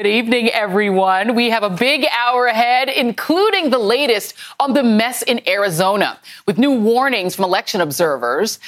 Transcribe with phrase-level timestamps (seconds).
[0.00, 1.34] Good evening, everyone.
[1.34, 6.56] We have a big hour ahead, including the latest on the mess in Arizona, with
[6.56, 8.58] new warnings from election observers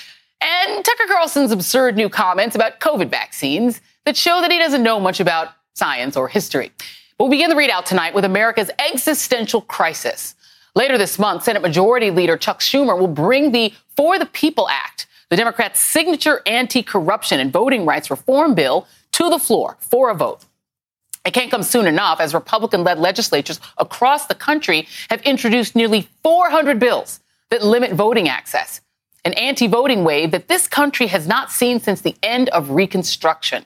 [0.43, 5.01] and Tucker Carlson's absurd new comments about COVID vaccines that show that he doesn't know
[5.01, 6.71] much about science or history.
[7.19, 10.35] We'll begin the ReidOut tonight with America's existential crisis.
[10.75, 15.07] Later this month, Senate Majority Leader Chuck Schumer will bring the For the People Act,
[15.31, 20.15] the Democrats' signature anti corruption and voting rights reform bill, to the floor for a
[20.15, 20.45] vote.
[21.25, 26.09] It can't come soon enough as Republican led legislatures across the country have introduced nearly
[26.23, 27.20] 400 bills
[27.51, 28.81] that limit voting access,
[29.25, 33.65] an anti voting wave that this country has not seen since the end of Reconstruction.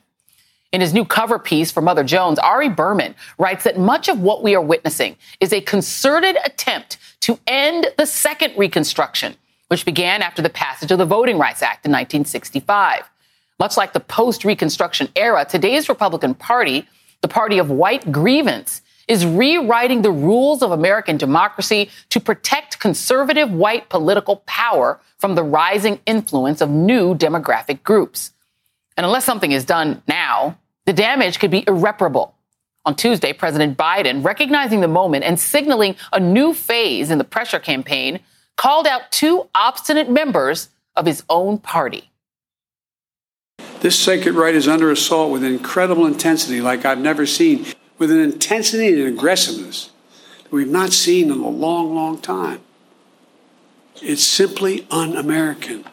[0.73, 4.43] In his new cover piece for Mother Jones, Ari Berman writes that much of what
[4.43, 9.37] we are witnessing is a concerted attempt to end the second Reconstruction,
[9.69, 13.09] which began after the passage of the Voting Rights Act in 1965.
[13.59, 16.87] Much like the post Reconstruction era, today's Republican Party
[17.21, 23.51] the party of white grievance, is rewriting the rules of American democracy to protect conservative
[23.51, 28.33] white political power from the rising influence of new demographic groups.
[28.97, 32.35] And unless something is done now, the damage could be irreparable.
[32.85, 37.59] On Tuesday, President Biden, recognizing the moment and signaling a new phase in the pressure
[37.59, 38.21] campaign,
[38.57, 42.11] called out two obstinate members of his own party.
[43.87, 47.67] This sacred right is under assault with incredible intensity, like I've never seen,
[47.99, 49.91] with an intensity and aggressiveness
[50.43, 52.63] that we've not seen in a long, long time.
[54.03, 55.85] It's simply un American.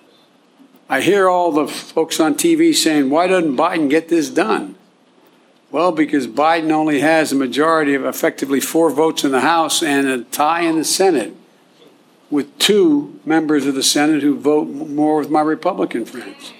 [0.89, 4.73] I hear all the folks on TV saying, why doesn't Biden get this done?
[5.69, 10.07] Well, because Biden only has a majority of effectively four votes in the House and
[10.07, 11.35] a tie in the Senate,
[12.31, 16.53] with two members of the Senate who vote more with my Republican friends.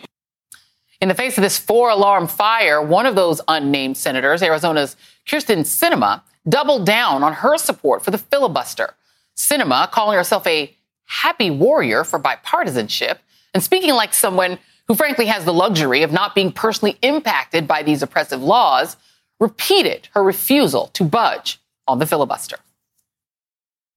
[1.03, 4.96] In the face of this four alarm fire, one of those unnamed senators, Arizona's
[5.28, 8.94] Kyrsten Sinema, doubled down on her support for the filibuster.
[9.36, 13.18] Cinema calling herself a happy warrior for bipartisanship
[13.53, 17.84] and speaking like someone who frankly has the luxury of not being personally impacted by
[17.84, 18.96] these oppressive laws,
[19.41, 22.59] repeated her refusal to budge on the filibuster.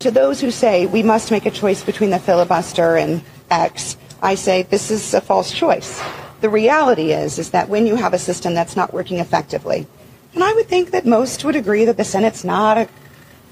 [0.00, 4.34] To those who say we must make a choice between the filibuster and X, I
[4.34, 6.02] say this is a false choice.
[6.40, 9.86] The reality is, is that when you have a system that's not working effectively,
[10.34, 12.88] and I would think that most would agree that the Senate's not a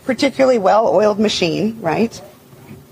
[0.04, 2.20] particularly well-oiled machine, right?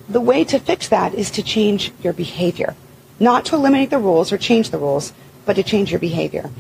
[0.09, 2.75] The way to fix that is to change your behavior,
[3.21, 5.13] not to eliminate the rules or change the rules,
[5.45, 6.51] but to change your behavior.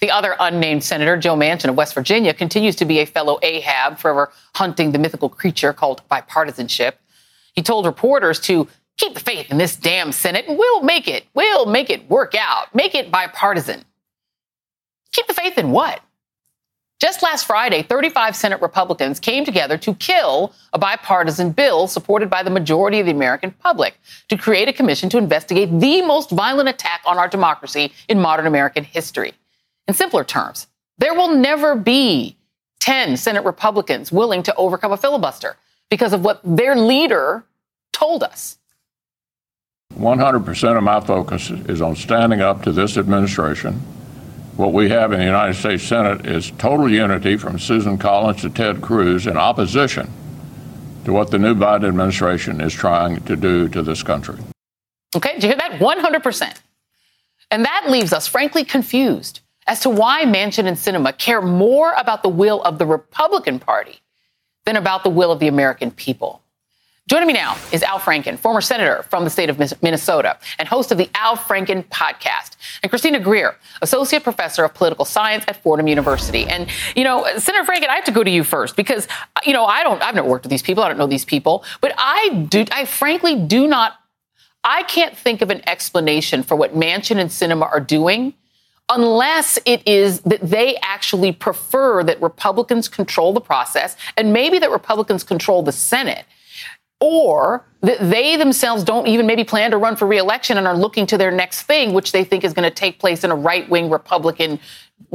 [0.00, 3.98] The other unnamed senator, Joe Manchin of West Virginia, continues to be a fellow Ahab,
[3.98, 6.94] forever hunting the mythical creature called bipartisanship.
[7.54, 8.68] He told reporters to
[8.98, 11.24] Keep the faith in this damn Senate and we'll make it.
[11.34, 12.74] We'll make it work out.
[12.74, 13.84] Make it bipartisan.
[15.12, 16.00] Keep the faith in what?
[16.98, 22.42] Just last Friday, 35 Senate Republicans came together to kill a bipartisan bill supported by
[22.42, 26.70] the majority of the American public to create a commission to investigate the most violent
[26.70, 29.34] attack on our democracy in modern American history.
[29.86, 32.36] In simpler terms, there will never be
[32.80, 35.56] 10 Senate Republicans willing to overcome a filibuster
[35.90, 37.44] because of what their leader
[37.92, 38.56] told us.
[39.98, 43.74] 100% of my focus is on standing up to this administration.
[44.56, 48.50] What we have in the United States Senate is total unity from Susan Collins to
[48.50, 50.10] Ted Cruz in opposition
[51.04, 54.36] to what the new Biden administration is trying to do to this country.
[55.14, 55.80] Okay, did you hear that?
[55.80, 56.60] 100%.
[57.50, 62.22] And that leaves us, frankly, confused as to why Manchin and Sinema care more about
[62.22, 64.00] the will of the Republican Party
[64.64, 66.42] than about the will of the American people.
[67.08, 70.90] Joining me now is Al Franken, former senator from the state of Minnesota and host
[70.90, 75.86] of the Al Franken podcast, and Christina Greer, associate professor of political science at Fordham
[75.86, 76.46] University.
[76.46, 79.06] And, you know, Senator Franken, I have to go to you first because,
[79.44, 80.82] you know, I don't, I've never worked with these people.
[80.82, 83.92] I don't know these people, but I do, I frankly do not,
[84.64, 88.34] I can't think of an explanation for what Manchin and Sinema are doing
[88.88, 94.72] unless it is that they actually prefer that Republicans control the process and maybe that
[94.72, 96.24] Republicans control the Senate
[97.00, 101.06] or that they themselves don't even maybe plan to run for reelection and are looking
[101.06, 103.68] to their next thing, which they think is going to take place in a right
[103.68, 104.58] wing Republican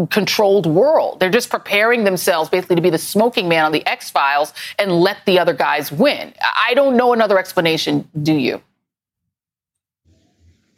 [0.09, 1.19] controlled world.
[1.19, 4.91] They're just preparing themselves basically to be the smoking man on the X Files and
[4.91, 6.33] let the other guys win.
[6.55, 8.61] I don't know another explanation, do you?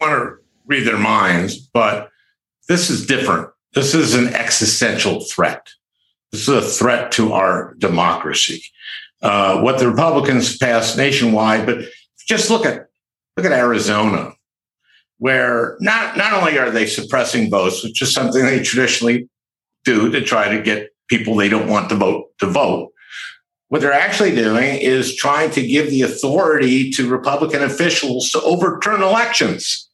[0.01, 2.09] I want to read their minds, but
[2.69, 3.49] this is different.
[3.73, 5.69] This is an existential threat.
[6.31, 8.63] This is a threat to our democracy.
[9.23, 11.85] Uh, what the Republicans passed nationwide, but
[12.27, 12.87] just look at
[13.37, 14.33] look at Arizona,
[15.17, 19.29] where not not only are they suppressing votes, which is something they traditionally
[19.85, 22.91] do to try to get people they don't want to vote to vote.
[23.69, 29.01] What they're actually doing is trying to give the authority to Republican officials to overturn
[29.01, 29.89] elections.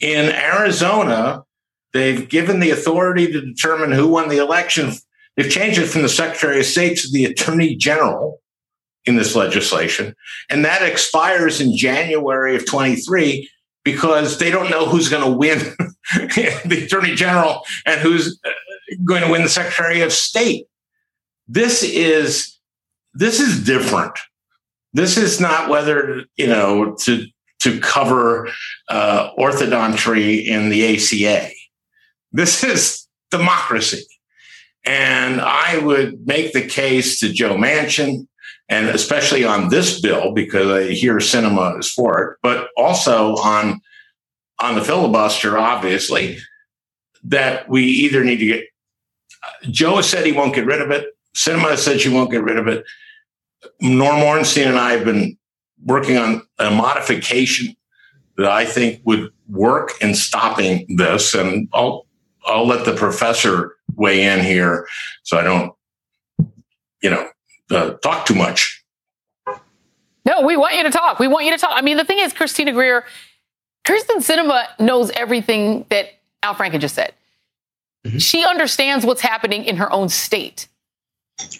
[0.00, 1.44] In Arizona,
[1.92, 4.92] they've given the authority to determine who won the election.
[5.36, 8.40] They've changed it from the Secretary of State to the Attorney General
[9.06, 10.14] in this legislation.
[10.50, 13.48] And that expires in January of 23
[13.84, 15.58] because they don't know who's going to win
[16.12, 18.50] the Attorney General and who's uh,
[19.04, 20.66] going to win the Secretary of State.
[21.48, 22.58] This is
[23.14, 24.18] this is different.
[24.92, 27.26] This is not whether you know to
[27.60, 28.48] to cover
[28.88, 31.50] uh, orthodontry in the ACA.
[32.32, 34.04] This is democracy.
[34.84, 38.28] And I would make the case to Joe Manchin,
[38.68, 43.80] and especially on this bill because I hear Sinema is for it, but also on
[44.58, 46.38] on the filibuster, obviously,
[47.24, 48.64] that we either need to get.
[49.70, 51.06] Joe has said he won't get rid of it.
[51.36, 52.84] Sinema said she won't get rid of it.
[53.80, 55.36] Norm Ornstein and I have been
[55.84, 57.76] working on a modification
[58.36, 62.06] that I think would work in stopping this, and I'll
[62.46, 64.86] I'll let the professor weigh in here
[65.22, 65.72] so I don't,
[67.02, 67.28] you know,
[67.70, 68.84] uh, talk too much.
[70.24, 71.18] No, we want you to talk.
[71.18, 71.70] We want you to talk.
[71.72, 73.04] I mean, the thing is, Christina Greer,
[73.84, 76.08] Kyrsten Sinema knows everything that
[76.42, 77.14] Al Franken just said.
[78.04, 78.18] Mm-hmm.
[78.18, 80.66] She understands what's happening in her own state.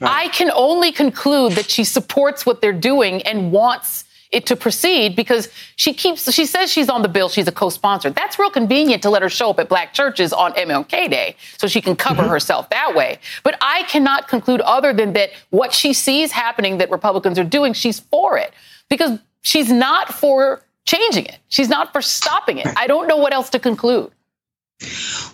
[0.00, 0.26] Right.
[0.26, 4.04] I can only conclude that she supports what they're doing and wants
[4.36, 8.10] it to proceed because she keeps she says she's on the bill she's a co-sponsor.
[8.10, 11.66] That's real convenient to let her show up at black churches on mlk day so
[11.66, 12.30] she can cover mm-hmm.
[12.30, 13.18] herself that way.
[13.42, 17.72] But i cannot conclude other than that what she sees happening that republicans are doing
[17.72, 18.52] she's for it
[18.88, 21.38] because she's not for changing it.
[21.48, 22.68] She's not for stopping it.
[22.76, 24.12] I don't know what else to conclude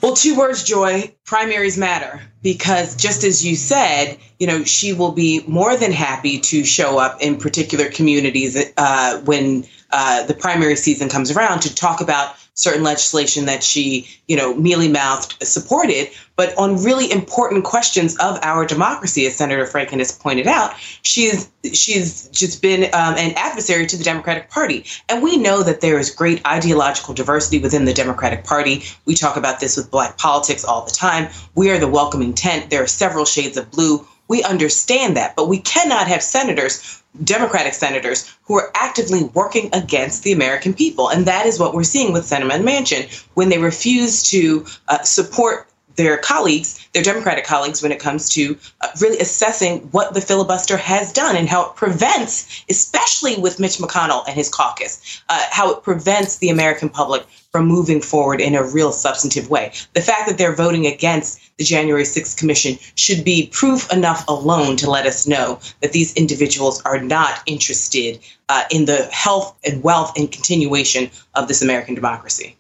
[0.01, 1.15] well, two words, Joy.
[1.25, 6.39] Primaries matter because just as you said, you know, she will be more than happy
[6.41, 11.75] to show up in particular communities uh, when uh, the primary season comes around to
[11.75, 16.09] talk about certain legislation that she, you know, mealy mouthed supported.
[16.37, 21.51] But on really important questions of our democracy, as Senator Franken has pointed out, she's
[21.73, 25.99] she's just been um, an adversary to the Democratic Party, and we know that there
[25.99, 28.83] is great ideological diversity within the Democratic Party.
[29.05, 31.29] We talk about this with Black politics all the time.
[31.55, 32.71] We are the welcoming tent.
[32.71, 34.07] There are several shades of blue.
[34.29, 40.23] We understand that, but we cannot have senators Democratic senators who are actively working against
[40.23, 41.11] the American people.
[41.11, 45.69] And that is what we're seeing with Senator Manchin when they refuse to uh, support
[45.97, 50.77] their colleagues, their Democratic colleagues, when it comes to uh, really assessing what the filibuster
[50.77, 55.73] has done and how it prevents, especially with Mitch McConnell and his caucus, uh, how
[55.73, 59.73] it prevents the American public from moving forward in a real substantive way.
[59.93, 64.77] The fact that they're voting against the January 6th Commission should be proof enough alone
[64.79, 69.83] to let us know that these individuals are not interested uh, in the health and
[69.83, 72.57] wealth and continuation of this American democracy.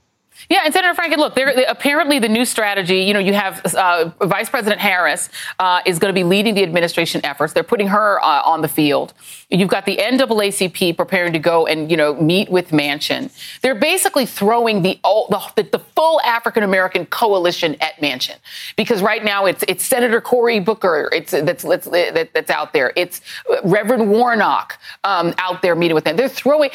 [0.52, 1.34] Yeah, and Senator Franken, look,
[1.66, 6.14] apparently the new strategy, you know, you have uh, Vice President Harris uh, is going
[6.14, 7.54] to be leading the administration efforts.
[7.54, 9.14] They're putting her uh, on the field.
[9.48, 13.32] You've got the NAACP preparing to go and, you know, meet with Manchin.
[13.62, 18.36] They're basically throwing the the, the full African American coalition at Manchin
[18.76, 22.92] because right now it's it's Senator Cory Booker it's that's that's, that's out there.
[22.94, 23.22] It's
[23.64, 26.16] Reverend Warnock um, out there meeting with them.
[26.16, 26.70] They're throwing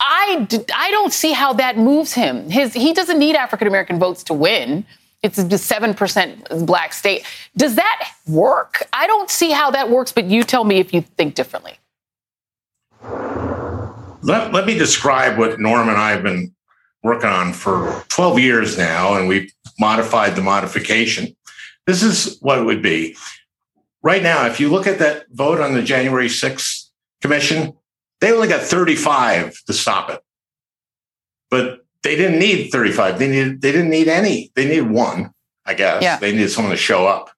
[0.00, 2.50] I, I don't see how that moves him.
[2.50, 4.84] His, he doesn't need African American votes to win.
[5.22, 7.24] It's a 7% black state.
[7.56, 8.86] Does that work?
[8.92, 11.78] I don't see how that works, but you tell me if you think differently.
[14.22, 16.54] Let, let me describe what Norm and I have been
[17.02, 21.34] working on for 12 years now, and we've modified the modification.
[21.86, 23.16] This is what it would be.
[24.02, 26.88] Right now, if you look at that vote on the January 6th
[27.22, 27.74] commission,
[28.20, 30.20] they only got 35 to stop it.
[31.50, 33.18] But they didn't need 35.
[33.18, 34.52] They needed they didn't need any.
[34.54, 35.32] They needed one,
[35.64, 36.02] I guess.
[36.02, 36.18] Yeah.
[36.18, 37.30] They needed someone to show up.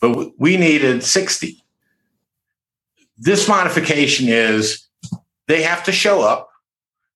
[0.00, 1.62] But we needed 60.
[3.18, 4.86] This modification is
[5.46, 6.50] they have to show up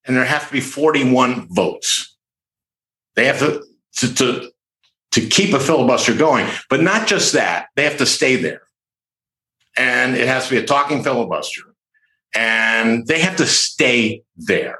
[0.05, 2.17] and there have to be 41 votes.
[3.17, 3.63] They have to,
[3.97, 4.51] to, to,
[5.13, 6.49] to keep a filibuster going.
[6.71, 8.63] But not just that, they have to stay there.
[9.77, 11.70] And it has to be a talking filibuster.
[12.35, 14.79] And they have to stay there.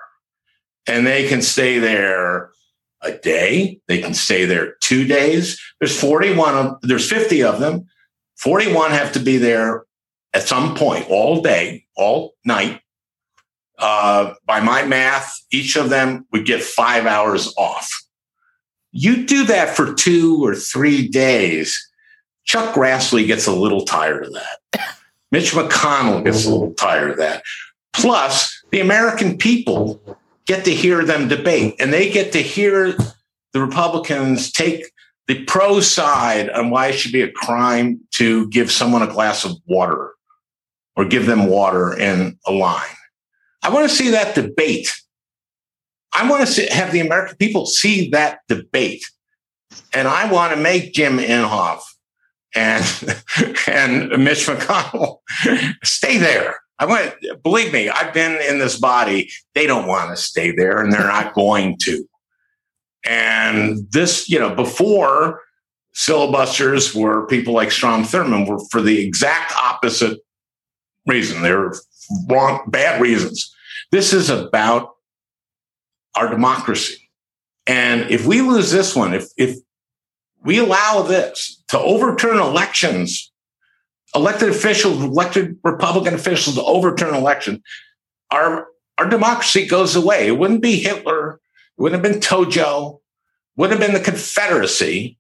[0.87, 2.51] And they can stay there
[3.03, 3.81] a day.
[3.89, 5.61] They can stay there two days.
[5.79, 7.87] There's 41 of, there's 50 of them.
[8.39, 9.85] 41 have to be there
[10.33, 12.81] at some point all day, all night.
[13.79, 17.91] Uh, by my math, each of them would get five hours off.
[18.93, 21.79] You do that for two or three days.
[22.45, 24.81] Chuck Grassley gets a little tired of that.
[25.31, 26.87] Mitch McConnell gets a little mm-hmm.
[26.87, 27.43] tired of that.
[27.93, 30.01] Plus, the American people
[30.47, 32.97] get to hear them debate and they get to hear
[33.53, 34.85] the Republicans take
[35.27, 39.45] the pro side on why it should be a crime to give someone a glass
[39.45, 40.13] of water
[40.97, 42.83] or give them water in a line.
[43.63, 44.91] I want to see that debate.
[46.13, 49.05] I want to see, have the American people see that debate.
[49.93, 51.83] And I want to make Jim Inhofe
[52.55, 52.85] and,
[53.67, 55.19] and Mitch McConnell
[55.85, 56.61] stay there.
[56.79, 59.31] I want believe me, I've been in this body.
[59.55, 62.05] They don't want to stay there and they're not going to.
[63.05, 65.41] And this, you know, before
[65.95, 70.19] filibusters were people like Strom Thurmond were for the exact opposite
[71.07, 71.43] reason.
[71.43, 71.73] They're
[72.29, 73.55] wrong, bad reasons.
[73.91, 74.91] This is about
[76.15, 77.11] our democracy.
[77.67, 79.57] And if we lose this one, if, if
[80.43, 83.31] we allow this to overturn elections,
[84.15, 87.61] elected officials, elected Republican officials to overturn elections,
[88.31, 88.69] our,
[88.99, 90.29] our democracy goes away.
[90.29, 91.35] It wouldn't be Hitler.
[91.35, 93.01] It wouldn't have been Tojo.
[93.57, 95.19] Wouldn't have been the Confederacy.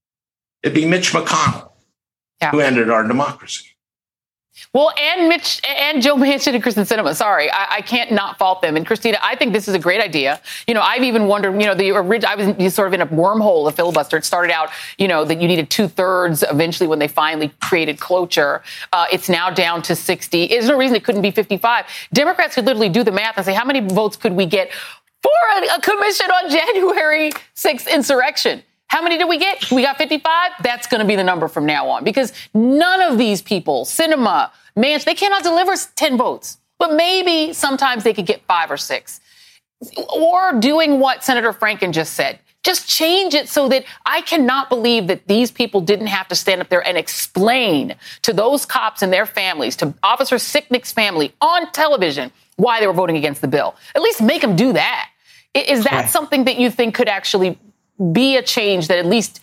[0.62, 1.72] It'd be Mitch McConnell
[2.40, 2.50] yeah.
[2.50, 3.69] who ended our democracy.
[4.72, 7.14] Well, and Mitch and Joe Manchin and Kyrsten Sinema.
[7.14, 8.76] Sorry, I, I, can't not fault them.
[8.76, 10.40] And Christina, I think this is a great idea.
[10.68, 11.60] You know, I've even wondered.
[11.60, 12.30] You know, the original.
[12.30, 14.16] I was sort of in a wormhole of filibuster.
[14.16, 16.44] It started out, you know, that you needed two thirds.
[16.48, 18.62] Eventually, when they finally created cloture,
[18.92, 20.46] uh, it's now down to sixty.
[20.46, 21.86] There's no reason it couldn't be fifty-five.
[22.12, 24.70] Democrats could literally do the math and say, how many votes could we get
[25.22, 28.62] for a, a commission on January 6th insurrection?
[28.90, 29.70] How many did we get?
[29.70, 30.50] We got 55.
[30.64, 34.50] That's going to be the number from now on because none of these people, Sinema,
[34.76, 39.20] Manch, they cannot deliver 10 votes, but maybe sometimes they could get five or six.
[40.12, 42.40] Or doing what Senator Franken just said.
[42.64, 46.60] Just change it so that I cannot believe that these people didn't have to stand
[46.60, 51.70] up there and explain to those cops and their families, to Officer Sicknick's family on
[51.70, 53.76] television, why they were voting against the bill.
[53.94, 55.10] At least make them do that.
[55.54, 56.08] Is that right.
[56.08, 57.56] something that you think could actually
[58.12, 59.40] be a change that at least,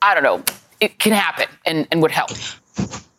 [0.00, 0.42] I don't know,
[0.80, 2.30] it can happen and, and would help.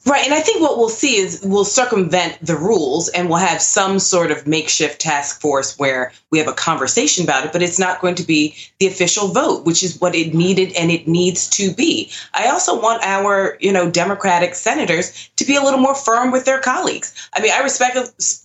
[0.05, 0.25] Right.
[0.25, 4.00] And I think what we'll see is we'll circumvent the rules and we'll have some
[4.00, 8.01] sort of makeshift task force where we have a conversation about it, but it's not
[8.01, 11.72] going to be the official vote, which is what it needed and it needs to
[11.72, 12.12] be.
[12.33, 16.43] I also want our, you know, Democratic senators to be a little more firm with
[16.43, 17.13] their colleagues.
[17.33, 17.95] I mean, I respect,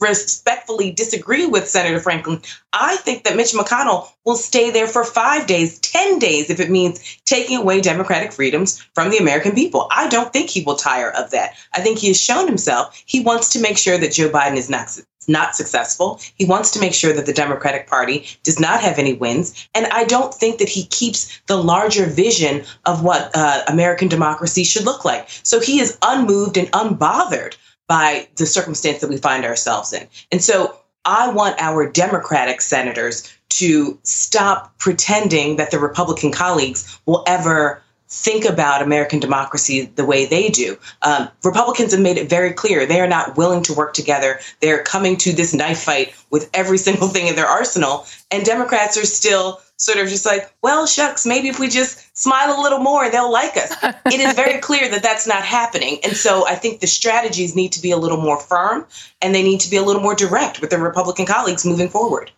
[0.00, 2.40] respectfully disagree with Senator Franklin.
[2.72, 6.70] I think that Mitch McConnell will stay there for five days, 10 days, if it
[6.70, 9.88] means taking away democratic freedoms from the American people.
[9.90, 11.47] I don't think he will tire of that.
[11.74, 14.70] I think he has shown himself he wants to make sure that Joe Biden is
[14.70, 16.20] not not successful.
[16.36, 19.68] He wants to make sure that the Democratic Party does not have any wins.
[19.74, 24.64] And I don't think that he keeps the larger vision of what uh, American democracy
[24.64, 25.28] should look like.
[25.42, 30.08] So he is unmoved and unbothered by the circumstance that we find ourselves in.
[30.32, 37.24] And so I want our Democratic senators to stop pretending that the Republican colleagues will
[37.26, 40.78] ever think about American democracy the way they do.
[41.02, 44.40] Um, Republicans have made it very clear they are not willing to work together.
[44.60, 48.06] They're coming to this knife fight with every single thing in their arsenal.
[48.30, 52.58] And Democrats are still sort of just like, well, shucks, maybe if we just smile
[52.58, 53.72] a little more, they'll like us.
[54.06, 55.98] it is very clear that that's not happening.
[56.02, 58.86] And so I think the strategies need to be a little more firm
[59.22, 62.32] and they need to be a little more direct with their Republican colleagues moving forward.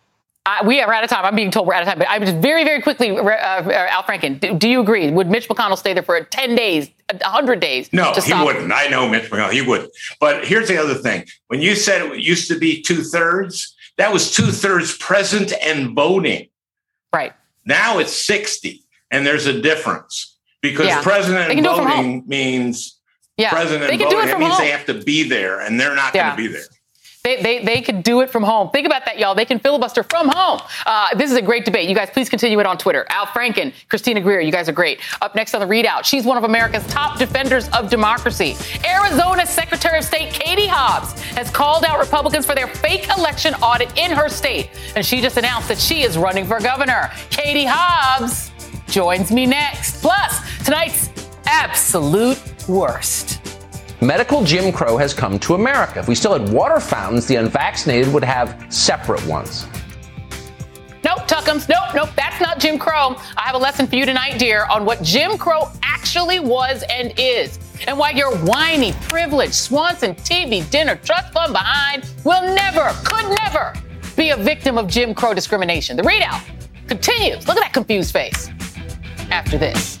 [0.51, 1.23] Uh, we are out of time.
[1.23, 1.97] I'm being told we're out of time.
[1.97, 5.09] But I'm just very, very quickly, uh, uh, Al Franken, do, do, you agree?
[5.09, 7.91] Would Mitch McConnell stay there for 10 days, 100 days?
[7.93, 8.71] No, he wouldn't.
[8.71, 9.51] I know Mitch McConnell.
[9.51, 9.91] He wouldn't.
[10.19, 11.25] But here's the other thing.
[11.47, 15.95] When you said it used to be two thirds, that was two thirds present and
[15.95, 16.49] voting.
[17.13, 17.33] Right.
[17.65, 21.01] Now it's 60, and there's a difference because yeah.
[21.01, 22.99] president and voting means
[23.37, 23.51] yeah.
[23.51, 24.19] president they can voting.
[24.19, 24.61] Do it, it means home.
[24.61, 26.35] they have to be there, and they're not yeah.
[26.35, 26.67] going to be there.
[27.23, 28.71] They, they, they could do it from home.
[28.71, 29.35] Think about that, y'all.
[29.35, 30.59] They can filibuster from home.
[30.87, 31.87] Uh, this is a great debate.
[31.87, 33.05] You guys, please continue it on Twitter.
[33.09, 34.99] Al Franken, Christina Greer, you guys are great.
[35.21, 38.55] Up next on the ReidOut, she's one of America's top defenders of democracy.
[38.83, 43.95] Arizona Secretary of State Katie Hobbs has called out Republicans for their fake election audit
[43.99, 44.71] in her state.
[44.95, 47.11] And she just announced that she is running for governor.
[47.29, 48.51] Katie Hobbs
[48.87, 50.01] joins me next.
[50.01, 51.09] Plus, tonight's
[51.45, 53.40] absolute worst.
[54.03, 55.99] Medical Jim Crow has come to America.
[55.99, 59.67] If we still had water fountains, the unvaccinated would have separate ones.
[61.03, 61.69] Nope, Tuckums.
[61.69, 62.09] Nope, nope.
[62.15, 63.15] That's not Jim Crow.
[63.37, 67.13] I have a lesson for you tonight, dear, on what Jim Crow actually was and
[67.15, 67.59] is.
[67.87, 73.73] And why your whiny, privileged Swanson TV dinner trust fund behind will never, could never
[74.17, 75.95] be a victim of Jim Crow discrimination.
[75.95, 76.41] The ReidOut
[76.87, 77.47] continues.
[77.47, 78.49] Look at that confused face.
[79.29, 80.00] After this.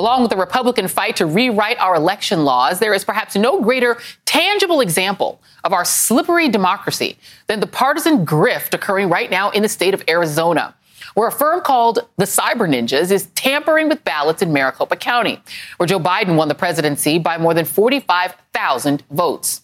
[0.00, 3.98] Along with the Republican fight to rewrite our election laws, there is perhaps no greater
[4.24, 9.68] tangible example of our slippery democracy than the partisan grift occurring right now in the
[9.68, 10.74] state of Arizona,
[11.12, 15.38] where a firm called the Cyber Ninjas is tampering with ballots in Maricopa County,
[15.76, 19.60] where Joe Biden won the presidency by more than 45,000 votes.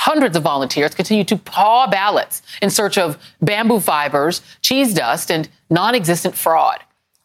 [0.00, 5.48] Hundreds of volunteers continue to paw ballots in search of bamboo fibers, cheese dust, and
[5.70, 6.80] non existent fraud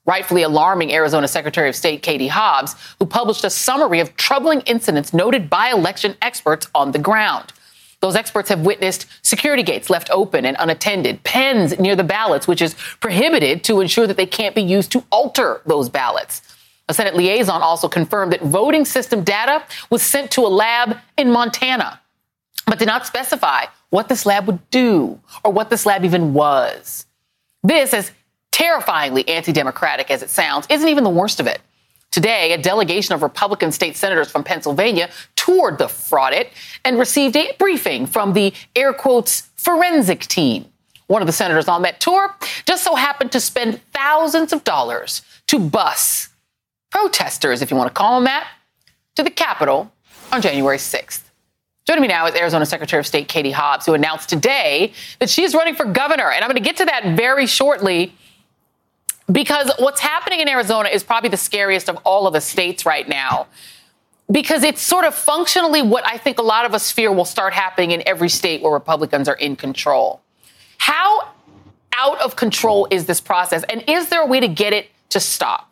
[0.06, 5.14] rightfully alarming Arizona Secretary of State Katie Hobbs, who published a summary of troubling incidents
[5.14, 7.54] noted by election experts on the ground.
[8.02, 12.62] Those experts have witnessed security gates left open and unattended, pens near the ballots, which
[12.62, 16.42] is prohibited to ensure that they can't be used to alter those ballots.
[16.90, 21.32] A Senate liaison also confirmed that voting system data was sent to a lab in
[21.32, 22.02] Montana,
[22.68, 27.06] but did not specify what this lab would do or what this lab even was.
[27.64, 28.12] This, as
[28.54, 31.60] terrifyingly anti democratic as it sounds, isn't even the worst of it.
[32.12, 36.50] Today, a delegation of Republican state senators from Pennsylvania toured the fraudit
[36.86, 40.66] and received a briefing from the air quotes forensic team.
[41.08, 42.34] One of the senators on that tour
[42.66, 46.30] just so happened to spend thousands of dollars to bus
[46.92, 48.48] protesters, if you want to call them that,
[49.16, 49.92] to the Capitol
[50.32, 51.24] on January 6th.
[51.88, 55.56] Joining me now is Arizona Secretary of State Katie Hobbs, who announced today that she's
[55.56, 56.32] running for governor.
[56.32, 58.14] And I'm going to get to that very shortly
[59.32, 63.08] because what's happening in Arizona is probably the scariest of all of the states right
[63.08, 63.48] now.
[64.32, 67.54] Because it's sort of functionally what I think a lot of us fear will start
[67.54, 70.22] happening in every state where Republicans are in control.
[70.78, 71.30] How
[71.96, 73.64] out of control is this process?
[73.64, 75.72] And is there a way to get it to stop?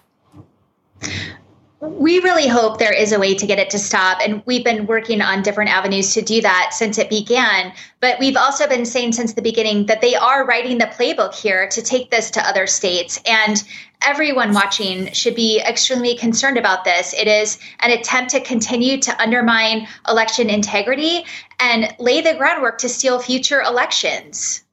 [1.82, 4.20] We really hope there is a way to get it to stop.
[4.22, 7.74] And we've been working on different avenues to do that since it began.
[8.00, 11.68] But we've also been saying since the beginning that they are writing the playbook here
[11.70, 13.20] to take this to other states.
[13.26, 13.64] And
[14.04, 17.16] everyone watching should be extremely concerned about this.
[17.16, 21.26] It is an attempt to continue to undermine election integrity
[21.60, 24.64] and lay the groundwork to steal future elections.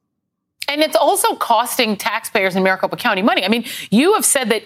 [0.68, 3.46] And it's also costing taxpayers in Maricopa County money.
[3.46, 4.64] I mean, you have said that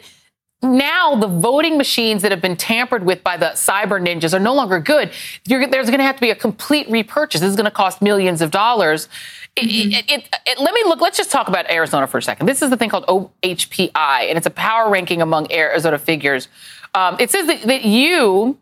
[0.62, 4.55] now the voting machines that have been tampered with by the cyber ninjas are no
[4.55, 5.11] longer good.
[5.46, 7.40] You're, there's going to have to be a complete repurchase.
[7.40, 9.09] This is going to cost millions of dollars.
[9.57, 9.92] Mm-hmm.
[9.92, 11.01] It, it, it, let me look.
[11.01, 12.46] Let's just talk about Arizona for a second.
[12.46, 13.92] This is the thing called OHPI,
[14.29, 16.48] and it's a power ranking among Arizona figures.
[16.94, 18.59] Um, it says that, that you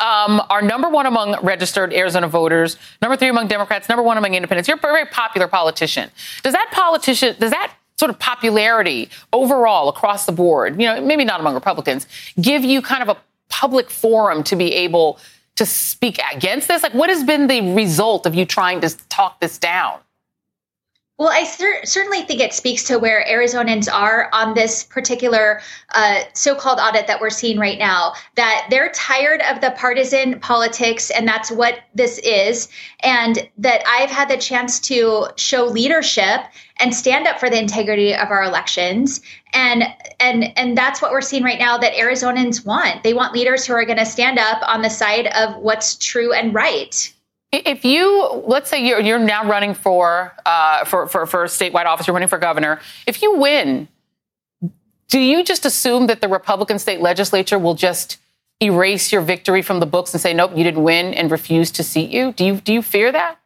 [0.00, 4.34] um, are number one among registered Arizona voters, number three among Democrats, number one among
[4.34, 4.66] independents.
[4.66, 6.10] You're a very popular politician.
[6.42, 11.24] Does that politician, does that sort of popularity overall across the board, you know, maybe
[11.24, 12.06] not among Republicans,
[12.40, 13.16] give you kind of a
[13.50, 15.18] public forum to be able
[15.56, 16.82] to speak against this?
[16.82, 20.00] Like, what has been the result of you trying to talk this down?
[21.20, 26.22] Well, I cer- certainly think it speaks to where Arizonans are on this particular uh,
[26.32, 28.14] so called audit that we're seeing right now.
[28.36, 32.70] That they're tired of the partisan politics, and that's what this is.
[33.00, 36.40] And that I've had the chance to show leadership
[36.78, 39.20] and stand up for the integrity of our elections.
[39.52, 39.84] And
[40.20, 43.02] and and that's what we're seeing right now that Arizonans want.
[43.02, 46.32] They want leaders who are going to stand up on the side of what's true
[46.32, 47.12] and right.
[47.52, 52.06] If you let's say you're you're now running for uh, for for for statewide office,
[52.06, 52.80] you're running for governor.
[53.06, 53.88] If you win,
[55.08, 58.18] do you just assume that the Republican state legislature will just
[58.62, 61.82] erase your victory from the books and say, nope, you didn't win, and refuse to
[61.82, 62.32] seat you?
[62.32, 63.38] Do you do you fear that?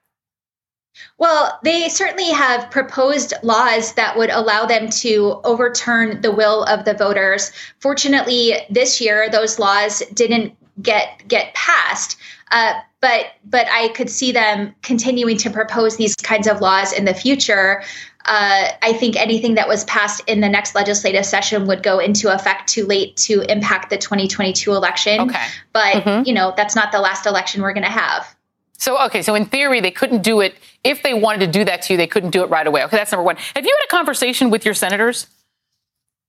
[1.19, 6.85] Well, they certainly have proposed laws that would allow them to overturn the will of
[6.85, 7.53] the voters.
[7.81, 12.17] Fortunately, this year those laws didn't get get passed.
[12.51, 17.05] Uh, but but I could see them continuing to propose these kinds of laws in
[17.05, 17.83] the future.
[18.25, 22.35] Uh, I think anything that was passed in the next legislative session would go into
[22.35, 25.21] effect too late to impact the 2022 election.
[25.21, 25.47] Okay.
[25.75, 26.27] But mm-hmm.
[26.27, 28.35] you know that's not the last election we're going to have.
[28.79, 31.83] So okay, so in theory they couldn't do it if they wanted to do that
[31.83, 31.99] to you.
[31.99, 32.85] They couldn't do it right away.
[32.85, 33.37] Okay, that's number one.
[33.55, 35.27] Have you had a conversation with your senators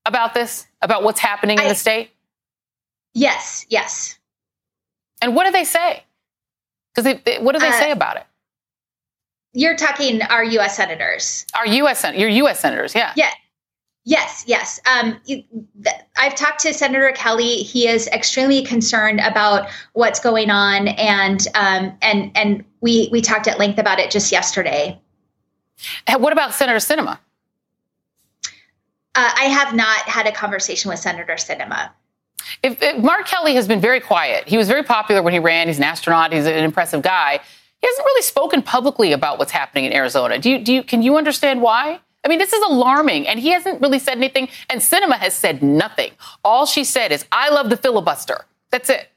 [0.04, 0.66] about this?
[0.82, 2.10] About what's happening I, in the state?
[3.14, 3.64] Yes.
[3.70, 4.18] Yes.
[5.22, 6.02] And what do they say?
[6.96, 8.24] Because what do they uh, say about it?
[9.52, 10.76] You're talking our U.S.
[10.76, 11.46] senators.
[11.54, 12.00] Our U.S.
[12.00, 12.60] Sen- your U.S.
[12.60, 13.12] senators, yeah.
[13.16, 13.30] Yeah.
[14.04, 14.80] Yes, yes.
[14.86, 15.18] Um,
[16.16, 17.56] I've talked to Senator Kelly.
[17.56, 23.48] He is extremely concerned about what's going on, and um, and and we we talked
[23.48, 24.96] at length about it just yesterday.
[26.18, 27.18] What about Senator Sinema?
[29.16, 31.90] Uh, I have not had a conversation with Senator Sinema.
[32.62, 35.68] If, if, Mark Kelly has been very quiet, he was very popular when he ran.
[35.68, 36.32] He's an astronaut.
[36.32, 37.40] He's an impressive guy.
[37.80, 40.38] He hasn't really spoken publicly about what's happening in Arizona.
[40.38, 42.00] Do you, do you, can you understand why?
[42.24, 44.48] I mean, this is alarming, and he hasn't really said anything.
[44.68, 46.10] And Sinema has said nothing.
[46.44, 49.10] All she said is, "I love the filibuster." That's it.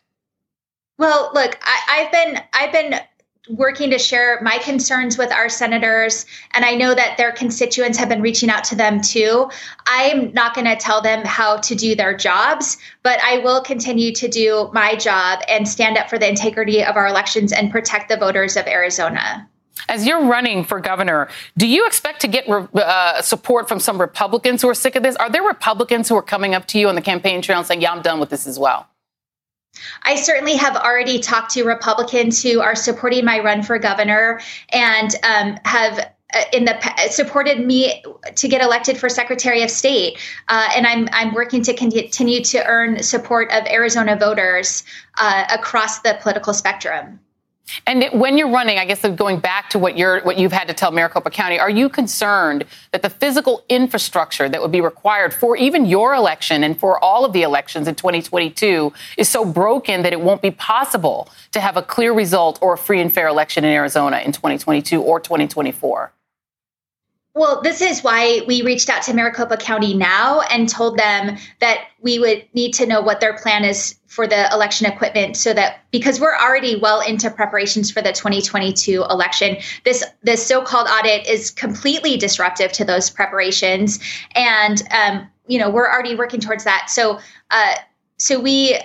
[1.00, 3.00] Well, look, I, I've been I've been
[3.50, 8.10] working to share my concerns with our senators, and I know that their constituents have
[8.10, 9.50] been reaching out to them too.
[9.88, 14.14] I'm not going to tell them how to do their jobs, but I will continue
[14.14, 18.10] to do my job and stand up for the integrity of our elections and protect
[18.10, 19.50] the voters of Arizona.
[19.88, 24.62] As you're running for governor, do you expect to get uh, support from some Republicans
[24.62, 25.16] who are sick of this?
[25.16, 27.82] Are there Republicans who are coming up to you on the campaign trail and saying,
[27.82, 28.88] yeah, I'm done with this as well?
[30.04, 35.14] I certainly have already talked to Republicans who are supporting my run for governor and
[35.24, 36.78] um, have uh, in the
[37.10, 38.04] supported me
[38.36, 42.64] to get elected for Secretary of State, uh, and I'm I'm working to continue to
[42.66, 44.84] earn support of Arizona voters
[45.18, 47.20] uh, across the political spectrum.
[47.86, 50.74] And when you're running, I guess going back to what you're what you've had to
[50.74, 55.56] tell Maricopa County, are you concerned that the physical infrastructure that would be required for
[55.56, 60.14] even your election and for all of the elections in 2022 is so broken that
[60.14, 63.64] it won't be possible to have a clear result or a free and fair election
[63.64, 66.12] in Arizona in 2022 or 2024?
[67.36, 71.86] Well, this is why we reached out to Maricopa County now and told them that
[72.02, 75.82] we would need to know what their plan is for the election equipment so that
[75.92, 81.52] because we're already well into preparations for the 2022 election this this so-called audit is
[81.52, 84.00] completely disruptive to those preparations.
[84.34, 86.90] And um, you know we're already working towards that.
[86.90, 87.20] So
[87.52, 87.76] uh,
[88.18, 88.80] so we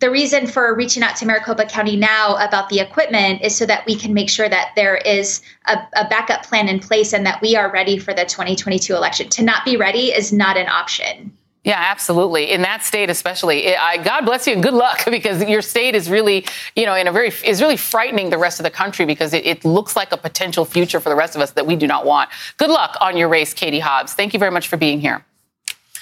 [0.00, 3.86] the reason for reaching out to Maricopa County now about the equipment is so that
[3.86, 7.40] we can make sure that there is a, a, backup plan in place and that
[7.42, 9.28] we are ready for the 2022 election.
[9.28, 11.36] To not be ready is not an option.
[11.64, 12.50] Yeah, absolutely.
[12.50, 15.94] In that state, especially, it, I, God bless you and good luck because your state
[15.94, 19.04] is really, you know, in a very is really frightening the rest of the country
[19.04, 21.76] because it, it looks like a potential future for the rest of us that we
[21.76, 22.30] do not want.
[22.56, 24.14] Good luck on your race, Katie Hobbs.
[24.14, 25.26] Thank you very much for being here.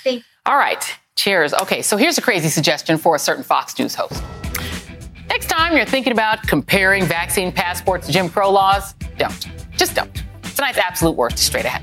[0.04, 0.18] Thank.
[0.18, 0.24] You.
[0.46, 0.96] All right.
[1.18, 1.52] Cheers.
[1.52, 4.22] Okay, so here's a crazy suggestion for a certain Fox News host.
[5.28, 9.48] Next time you're thinking about comparing vaccine passports to Jim Crow laws, don't.
[9.76, 10.22] Just don't.
[10.54, 11.82] Tonight's absolute worst is straight ahead.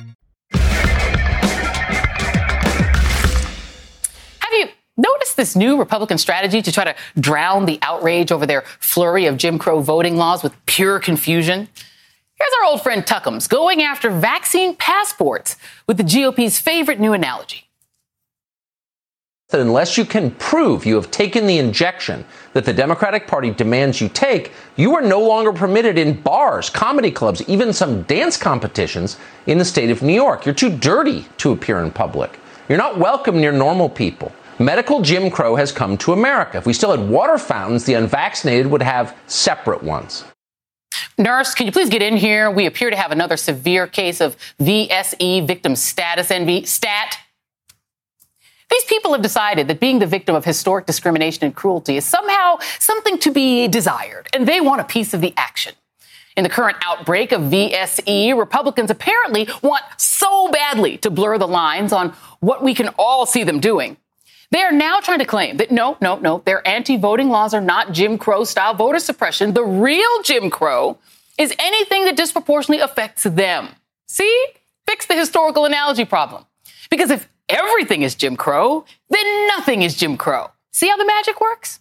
[4.39, 8.61] Have you noticed this new Republican strategy to try to drown the outrage over their
[8.79, 11.67] flurry of Jim Crow voting laws with pure confusion?
[12.35, 17.70] Here's our old friend Tuckums going after vaccine passports with the GOP's favorite new analogy.
[19.51, 23.99] That unless you can prove you have taken the injection that the Democratic Party demands
[23.99, 29.17] you take, you are no longer permitted in bars, comedy clubs, even some dance competitions
[29.47, 30.45] in the state of New York.
[30.45, 32.39] You're too dirty to appear in public.
[32.69, 34.31] You're not welcome near normal people.
[34.57, 36.57] Medical Jim Crow has come to America.
[36.57, 40.23] If we still had water fountains, the unvaccinated would have separate ones.
[41.17, 42.49] Nurse, can you please get in here?
[42.49, 46.65] We appear to have another severe case of VSE, victim status envy.
[46.65, 47.17] Stat.
[48.71, 52.57] These people have decided that being the victim of historic discrimination and cruelty is somehow
[52.79, 55.73] something to be desired, and they want a piece of the action.
[56.37, 61.91] In the current outbreak of VSE, Republicans apparently want so badly to blur the lines
[61.91, 63.97] on what we can all see them doing.
[64.51, 67.61] They are now trying to claim that no, no, no, their anti voting laws are
[67.61, 69.53] not Jim Crow style voter suppression.
[69.53, 70.97] The real Jim Crow
[71.37, 73.69] is anything that disproportionately affects them.
[74.07, 74.45] See?
[74.87, 76.45] Fix the historical analogy problem.
[76.89, 80.51] Because if everything is Jim Crow, then nothing is Jim Crow.
[80.71, 81.79] See how the magic works?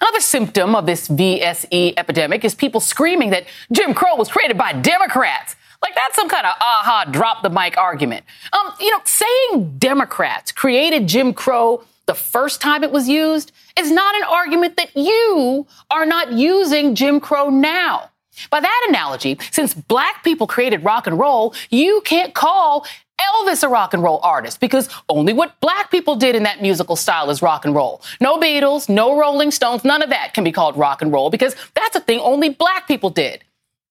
[0.00, 4.72] Another symptom of this VSE epidemic is people screaming that Jim Crow was created by
[4.72, 5.56] Democrats.
[5.82, 8.24] Like that's some kind of aha drop the mic argument.
[8.52, 13.90] Um, you know, saying Democrats created Jim Crow the first time it was used is
[13.90, 18.10] not an argument that you are not using Jim Crow now.
[18.50, 22.86] By that analogy, since black people created rock and roll, you can't call
[23.20, 26.96] Elvis a rock and roll artist because only what black people did in that musical
[26.96, 28.02] style is rock and roll.
[28.20, 31.56] No Beatles, no Rolling Stones, none of that can be called rock and roll because
[31.74, 33.44] that's a thing only black people did.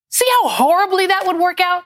[0.10, 1.84] See how horribly that would work out?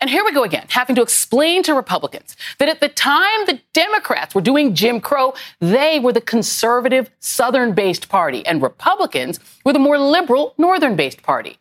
[0.00, 3.60] And here we go again, having to explain to Republicans that at the time the
[3.72, 9.72] Democrats were doing Jim Crow, they were the conservative Southern based party, and Republicans were
[9.72, 11.58] the more liberal Northern based party.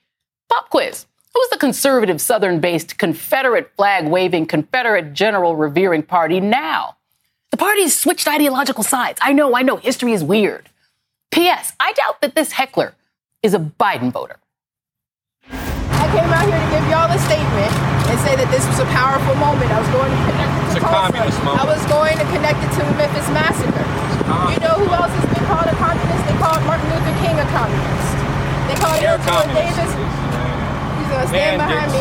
[0.50, 1.06] Pop quiz.
[1.34, 6.98] Who's the conservative Southern based Confederate flag waving, Confederate general revering party now?
[7.52, 9.20] The party has switched ideological sides.
[9.22, 10.70] I know, I know, history is weird.
[11.32, 11.74] P.S.
[11.80, 12.96] I doubt that this heckler
[13.42, 14.38] is a Biden voter.
[15.48, 17.72] I came out here to give y'all a statement
[18.12, 19.72] and say that this was a powerful moment.
[19.72, 21.64] I was going to connect it to it's a communist moment.
[21.64, 23.88] I was going to connect it to the Memphis massacre.
[24.52, 26.22] You know who else has been called a communist?
[26.28, 28.12] They called Martin Luther King a communist.
[28.68, 29.92] They called Angela Davis
[31.22, 32.00] gonna stand Man, behind me.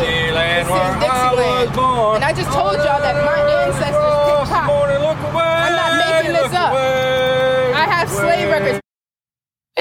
[0.71, 1.69] Where Dixieland.
[1.69, 2.15] I born.
[2.15, 4.69] And I just told y'all that my ancestors picked pop.
[4.69, 6.73] I'm not making this up.
[6.73, 8.90] I have slave records.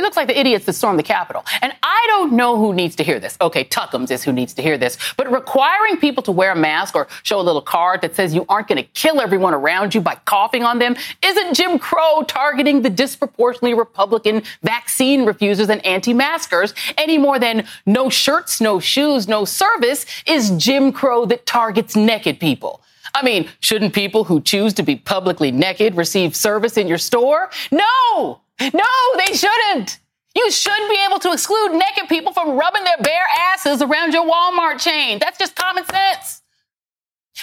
[0.00, 1.44] It looks like the idiots that stormed the Capitol.
[1.60, 3.36] And I don't know who needs to hear this.
[3.38, 4.96] Okay, Tuckums is who needs to hear this.
[5.18, 8.46] But requiring people to wear a mask or show a little card that says you
[8.48, 12.80] aren't going to kill everyone around you by coughing on them isn't Jim Crow targeting
[12.80, 19.44] the disproportionately Republican vaccine refusers and anti-maskers any more than no shirts, no shoes, no
[19.44, 22.80] service is Jim Crow that targets naked people.
[23.14, 27.50] I mean, shouldn't people who choose to be publicly naked receive service in your store?
[27.70, 28.40] No!
[28.60, 28.84] No,
[29.26, 29.98] they shouldn't.
[30.36, 34.28] You shouldn't be able to exclude naked people from rubbing their bare asses around your
[34.28, 35.18] Walmart chain.
[35.18, 36.42] That's just common sense.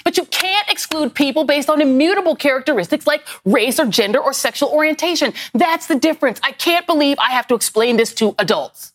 [0.03, 4.69] But you can't exclude people based on immutable characteristics like race or gender or sexual
[4.69, 5.34] orientation.
[5.53, 6.39] That's the difference.
[6.43, 8.93] I can't believe I have to explain this to adults.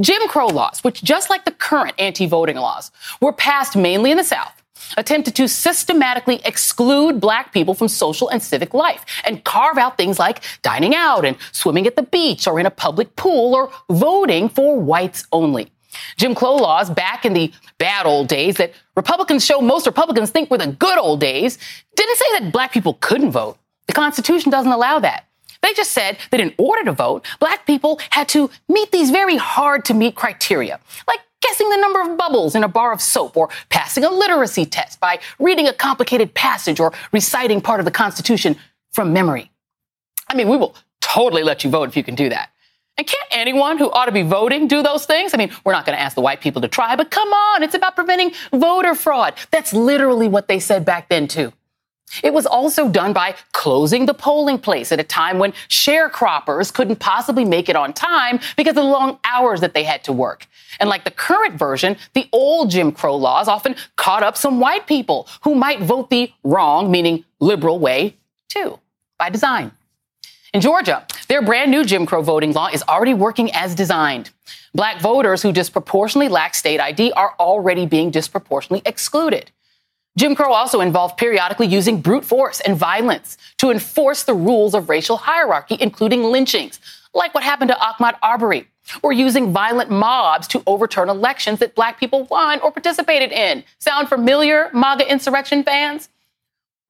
[0.00, 4.24] Jim Crow laws, which just like the current anti-voting laws, were passed mainly in the
[4.24, 4.63] South
[4.96, 10.18] attempted to systematically exclude black people from social and civic life and carve out things
[10.18, 14.48] like dining out and swimming at the beach or in a public pool or voting
[14.48, 15.70] for whites only.
[16.16, 20.50] Jim Crow laws back in the bad old days that Republicans show most Republicans think
[20.50, 21.58] were the good old days
[21.96, 23.58] didn't say that black people couldn't vote.
[23.86, 25.28] The Constitution doesn't allow that.
[25.64, 29.38] They just said that in order to vote, black people had to meet these very
[29.38, 33.34] hard to meet criteria, like guessing the number of bubbles in a bar of soap,
[33.34, 37.90] or passing a literacy test by reading a complicated passage or reciting part of the
[37.90, 38.56] Constitution
[38.92, 39.50] from memory.
[40.28, 42.50] I mean, we will totally let you vote if you can do that.
[42.98, 45.32] And can't anyone who ought to be voting do those things?
[45.32, 47.62] I mean, we're not going to ask the white people to try, but come on,
[47.62, 49.32] it's about preventing voter fraud.
[49.50, 51.54] That's literally what they said back then, too.
[52.22, 56.96] It was also done by closing the polling place at a time when sharecroppers couldn't
[56.96, 60.46] possibly make it on time because of the long hours that they had to work.
[60.80, 64.86] And like the current version, the old Jim Crow laws often caught up some white
[64.86, 68.16] people who might vote the wrong, meaning liberal way,
[68.48, 68.78] too,
[69.18, 69.72] by design.
[70.52, 74.30] In Georgia, their brand new Jim Crow voting law is already working as designed.
[74.72, 79.50] Black voters who disproportionately lack state ID are already being disproportionately excluded.
[80.16, 84.88] Jim Crow also involved periodically using brute force and violence to enforce the rules of
[84.88, 86.78] racial hierarchy, including lynchings,
[87.12, 88.68] like what happened to Ahmaud Arbery,
[89.02, 93.64] or using violent mobs to overturn elections that black people won or participated in.
[93.80, 96.08] Sound familiar, MAGA insurrection fans?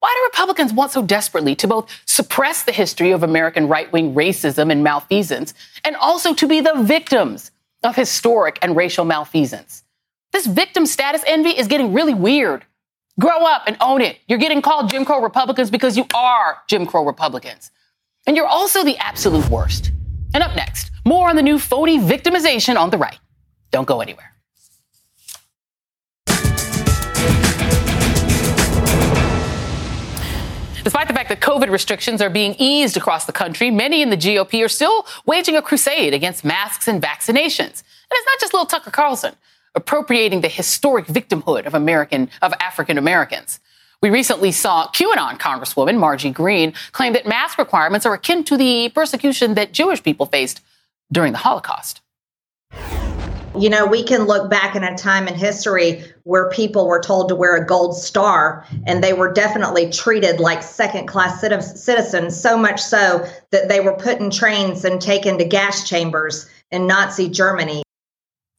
[0.01, 4.13] Why do Republicans want so desperately to both suppress the history of American right wing
[4.13, 7.49] racism and malfeasance and also to be the victims
[7.81, 9.83] of historic and racial malfeasance?
[10.31, 12.65] This victim status envy is getting really weird.
[13.19, 14.17] Grow up and own it.
[14.27, 17.71] You're getting called Jim Crow Republicans because you are Jim Crow Republicans.
[18.27, 19.91] And you're also the absolute worst.
[20.33, 23.19] And up next, more on the new phony victimization on the right.
[23.71, 24.31] Don't go anywhere.
[30.83, 34.17] Despite the fact that COVID restrictions are being eased across the country, many in the
[34.17, 37.81] GOP are still waging a crusade against masks and vaccinations.
[37.81, 39.35] And it's not just little Tucker Carlson
[39.75, 43.59] appropriating the historic victimhood of American of African Americans.
[44.01, 48.89] We recently saw QAnon Congresswoman Margie Greene claim that mask requirements are akin to the
[48.89, 50.61] persecution that Jewish people faced
[51.11, 52.01] during the Holocaust.
[53.57, 57.29] You know, we can look back in a time in history where people were told
[57.29, 62.57] to wear a gold star and they were definitely treated like second class citizens, so
[62.57, 67.29] much so that they were put in trains and taken to gas chambers in Nazi
[67.29, 67.84] Germany.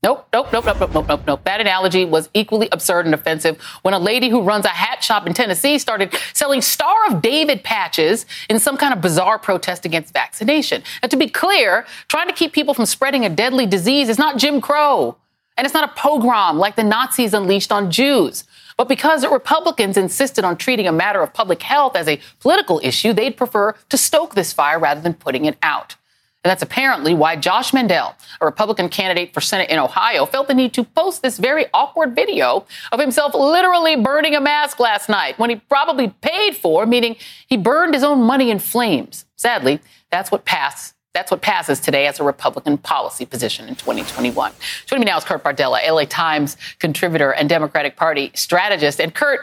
[0.06, 1.40] Nope, nope, nope, nope, nope, nope, nope.
[1.42, 5.26] That analogy was equally absurd and offensive when a lady who runs a hat shop
[5.26, 10.12] in Tennessee started selling Star of David patches in some kind of bizarre protest against
[10.12, 10.84] vaccination.
[11.02, 14.36] And to be clear, trying to keep people from spreading a deadly disease is not
[14.36, 15.16] Jim Crow.
[15.56, 18.44] And it's not a pogrom like the Nazis unleashed on Jews.
[18.76, 23.12] But because Republicans insisted on treating a matter of public health as a political issue,
[23.12, 25.96] they'd prefer to stoke this fire rather than putting it out.
[26.46, 30.54] And that's apparently why Josh Mandel, a Republican candidate for Senate in Ohio, felt the
[30.54, 35.40] need to post this very awkward video of himself literally burning a mask last night
[35.40, 37.16] when he probably paid for, meaning
[37.48, 39.24] he burned his own money in flames.
[39.34, 39.80] Sadly,
[40.12, 44.52] that's what passed that's what passes today as a Republican policy position in 2021.
[44.84, 49.00] Joining me now is Kurt Bardella, LA Times contributor and Democratic Party strategist.
[49.00, 49.40] And Kurt,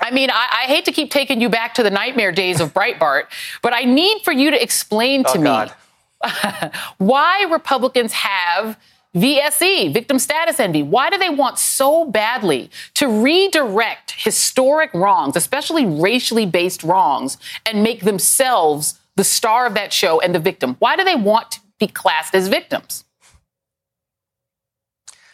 [0.00, 2.72] I mean, I, I, hate to keep taking you back to the nightmare days of
[2.72, 3.24] Breitbart,
[3.62, 5.72] but I need for you to explain to oh, me
[6.98, 8.78] why Republicans have
[9.14, 10.82] VSE, victim status envy.
[10.82, 17.82] Why do they want so badly to redirect historic wrongs, especially racially based wrongs, and
[17.82, 20.76] make themselves the star of that show and the victim?
[20.78, 23.04] Why do they want to be classed as victims?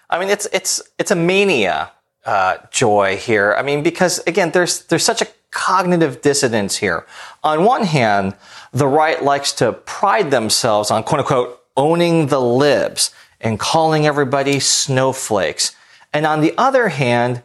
[0.09, 1.91] I mean, it's it's it's a mania,
[2.25, 3.55] uh, joy here.
[3.59, 7.07] I mean, because again, there's there's such a cognitive dissonance here.
[7.43, 8.35] On one hand,
[8.75, 14.61] the right likes to pride themselves on quote unquote owning the libs and calling everybody
[14.61, 15.75] snowflakes.
[16.13, 17.43] And on the other hand,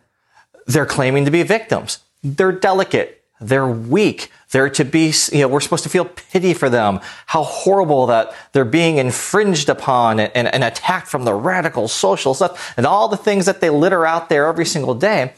[0.65, 2.00] they're claiming to be victims.
[2.24, 3.24] They're delicate.
[3.42, 4.32] They're weak.
[4.52, 7.00] They're to be, you know, we're supposed to feel pity for them.
[7.28, 12.34] How horrible that they're being infringed upon and, and, and attacked from the radical social
[12.34, 15.34] stuff and all the things that they litter out there every single day.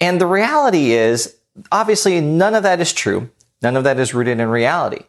[0.00, 1.36] And the reality is,
[1.70, 3.30] obviously, none of that is true.
[3.62, 5.04] None of that is rooted in reality.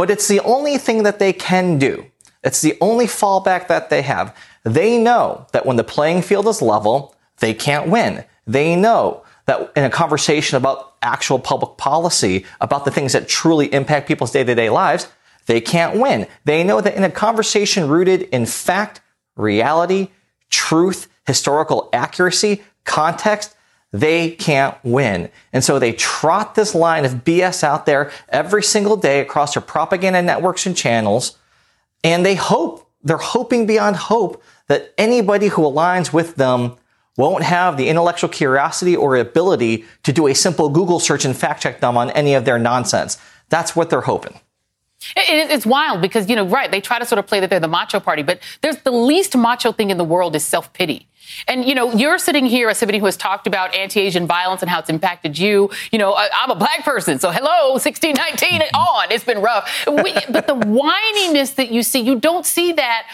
[0.00, 2.06] But it's the only thing that they can do.
[2.42, 4.34] It's the only fallback that they have.
[4.64, 8.24] They know that when the playing field is level, they can't win.
[8.46, 13.70] They know that in a conversation about actual public policy, about the things that truly
[13.74, 15.06] impact people's day to day lives,
[15.44, 16.26] they can't win.
[16.46, 19.02] They know that in a conversation rooted in fact,
[19.36, 20.08] reality,
[20.48, 23.54] truth, historical accuracy, context,
[23.92, 25.30] they can't win.
[25.52, 29.62] And so they trot this line of BS out there every single day across their
[29.62, 31.36] propaganda networks and channels.
[32.04, 36.76] And they hope, they're hoping beyond hope that anybody who aligns with them
[37.16, 41.62] won't have the intellectual curiosity or ability to do a simple Google search and fact
[41.62, 43.18] check them on any of their nonsense.
[43.48, 44.38] That's what they're hoping.
[45.16, 47.68] It's wild because, you know, right, they try to sort of play that they're the
[47.68, 51.08] macho party, but there's the least macho thing in the world is self pity.
[51.46, 54.62] And, you know, you're sitting here as somebody who has talked about anti Asian violence
[54.62, 55.70] and how it's impacted you.
[55.92, 59.12] You know, I'm a black person, so hello, 1619 and on.
[59.12, 59.86] It's been rough.
[59.86, 63.06] We, but the whininess that you see, you don't see that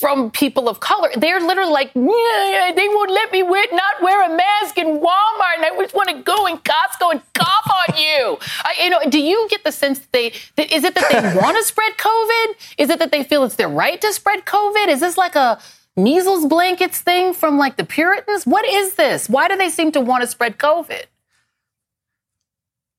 [0.00, 1.10] from people of color.
[1.14, 5.66] They're literally like, they won't let me wear, not wear a mask in Walmart, and
[5.66, 8.38] I just want to go in Costco and cough on you.
[8.64, 10.32] I, you know, do you get the sense that they?
[10.56, 12.54] That, is it that they want to spread COVID?
[12.78, 14.88] Is it that they feel it's their right to spread COVID?
[14.88, 15.60] Is this like a
[16.02, 18.46] measles blankets thing from like the Puritans?
[18.46, 19.28] What is this?
[19.28, 21.04] Why do they seem to want to spread COVID?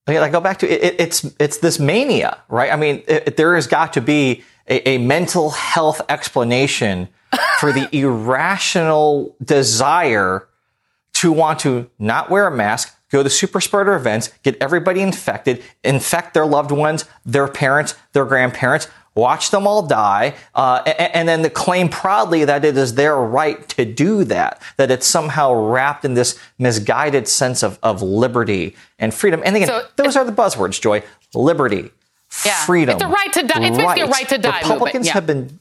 [0.08, 2.72] I go back to it, it's it's this mania, right?
[2.72, 7.08] I mean, it, there has got to be a, a mental health explanation
[7.60, 10.48] for the irrational desire
[11.14, 15.62] to want to not wear a mask, go to super spreader events, get everybody infected,
[15.84, 21.44] infect their loved ones, their parents, their grandparents, watch them all die, uh, and, and,
[21.44, 26.04] then claim proudly that it is their right to do that, that it's somehow wrapped
[26.04, 29.42] in this misguided sense of, of liberty and freedom.
[29.44, 31.02] And again, so, those are the buzzwords, Joy.
[31.34, 31.90] Liberty,
[32.44, 32.96] yeah, freedom.
[32.96, 33.66] It's a right to die.
[33.66, 34.60] It's basically a right to die.
[34.60, 35.12] Republicans yeah.
[35.14, 35.60] have been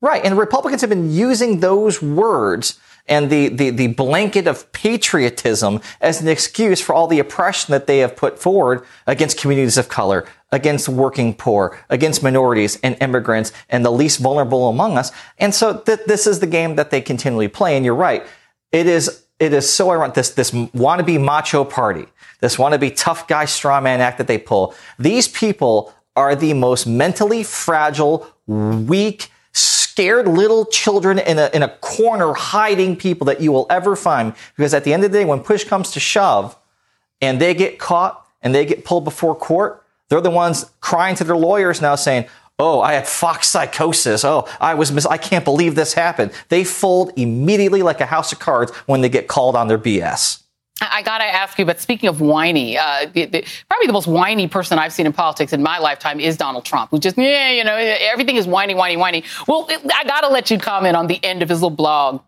[0.00, 5.80] right, and Republicans have been using those words and the, the, the blanket of patriotism
[6.00, 9.88] as an excuse for all the oppression that they have put forward against communities of
[9.88, 15.10] color, against working poor, against minorities and immigrants and the least vulnerable among us.
[15.38, 17.76] And so th- this is the game that they continually play.
[17.76, 18.24] And you're right.
[18.70, 20.14] It is, it is so ironic.
[20.14, 22.06] This, this wannabe macho party,
[22.40, 24.74] this wannabe tough guy strawman act that they pull.
[24.98, 31.68] These people are the most mentally fragile, weak, scared little children in a, in a
[31.68, 34.34] corner hiding people that you will ever find.
[34.56, 36.56] Because at the end of the day, when push comes to shove
[37.20, 39.81] and they get caught and they get pulled before court,
[40.12, 42.26] they're the ones crying to their lawyers now saying,
[42.58, 44.26] Oh, I had fox psychosis.
[44.26, 46.32] Oh, I was mis- I can't believe this happened.
[46.50, 50.42] They fold immediately like a house of cards when they get called on their BS.
[50.82, 54.06] I got to ask you, but speaking of whiny, uh, the, the, probably the most
[54.06, 57.50] whiny person I've seen in politics in my lifetime is Donald Trump, who just, yeah,
[57.50, 59.24] you know, everything is whiny, whiny, whiny.
[59.48, 62.20] Well, I got to let you comment on the end of his little blog.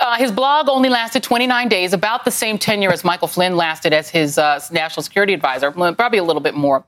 [0.00, 3.92] Uh, his blog only lasted 29 days, about the same tenure as Michael Flynn lasted
[3.92, 6.84] as his uh, national security advisor, probably a little bit more.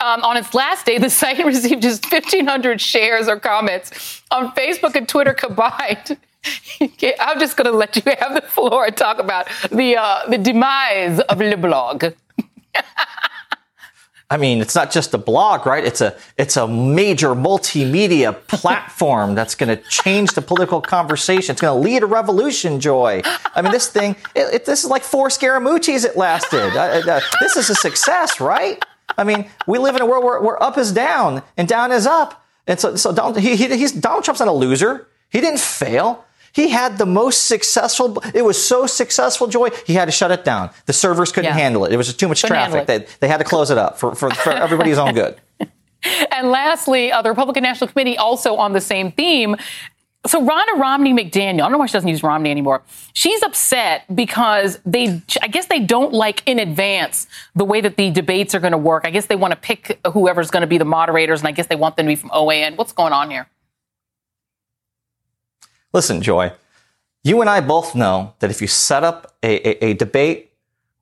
[0.00, 4.94] Um, on its last day, the site received just 1,500 shares or comments on Facebook
[4.94, 6.16] and Twitter combined.
[7.20, 10.38] I'm just going to let you have the floor and talk about the uh, the
[10.38, 12.04] demise of Le Blog.
[14.28, 15.84] I mean, it's not just a blog, right?
[15.84, 21.52] It's a it's a major multimedia platform that's going to change the political conversation.
[21.52, 23.22] It's going to lead a revolution, Joy.
[23.54, 26.76] I mean, this thing, it, it, this is like four Scaramucci's it lasted.
[26.76, 28.84] Uh, uh, this is a success, right?
[29.16, 32.06] I mean, we live in a world where, where up is down and down is
[32.06, 32.44] up.
[32.66, 35.06] And so, so Donald, he, he, he's, Donald Trump's not a loser.
[35.30, 36.24] He didn't fail.
[36.56, 38.18] He had the most successful.
[38.34, 39.68] It was so successful, Joy.
[39.86, 40.70] He had to shut it down.
[40.86, 41.54] The servers couldn't yeah.
[41.54, 41.92] handle it.
[41.92, 42.86] It was too much couldn't traffic.
[42.86, 45.38] They, they had to close it up for, for, for everybody's own good.
[46.30, 49.56] And lastly, uh, the Republican National Committee also on the same theme.
[50.24, 52.82] So Ronna Romney McDaniel, I don't know why she doesn't use Romney anymore.
[53.12, 57.26] She's upset because they, I guess they don't like in advance
[57.56, 59.04] the way that the debates are going to work.
[59.04, 61.66] I guess they want to pick whoever's going to be the moderators, and I guess
[61.66, 62.76] they want them to be from OAN.
[62.76, 63.48] What's going on here?
[65.92, 66.52] Listen, Joy,
[67.22, 70.52] you and I both know that if you set up a, a, a debate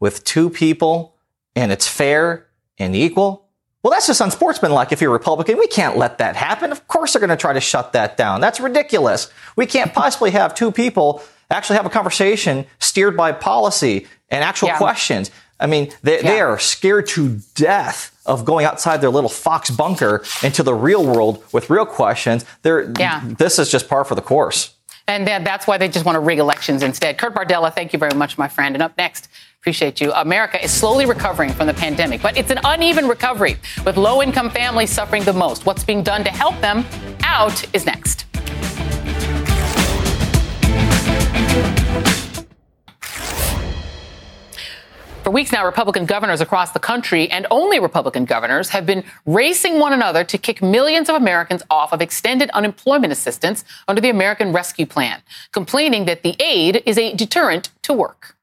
[0.01, 1.15] with two people
[1.57, 2.47] and it's fair
[2.79, 3.47] and equal,
[3.83, 5.59] well, that's just unsportsmanlike if you're Republican.
[5.59, 6.73] We can't let that happen.
[6.73, 8.41] Of course they're going to try to shut that down.
[8.41, 9.31] That's ridiculous.
[9.57, 14.69] We can't possibly have two people actually have a conversation steered by policy and actual
[14.69, 14.79] yeah.
[14.79, 15.31] questions.
[15.61, 16.23] I mean, they, yeah.
[16.23, 21.05] they are scared to death of going outside their little fox bunker into the real
[21.05, 22.45] world with real questions.
[22.63, 23.23] They're, yeah.
[23.25, 24.75] This is just par for the course.
[25.07, 27.19] And that's why they just want to rig elections instead.
[27.19, 28.75] Kurt Bardella, thank you very much, my friend.
[28.75, 29.29] And up next,
[29.61, 30.13] appreciate you.
[30.13, 34.49] America is slowly recovering from the pandemic, but it's an uneven recovery with low income
[34.49, 35.67] families suffering the most.
[35.67, 36.87] What's being done to help them
[37.23, 38.24] out is next.
[45.25, 49.79] For weeks now, Republican governors across the country and only Republican governors have been racing
[49.79, 54.53] one another to kick millions of Americans off of extended unemployment assistance under the American
[54.53, 58.37] Rescue Plan, complaining that the aid is a deterrent to work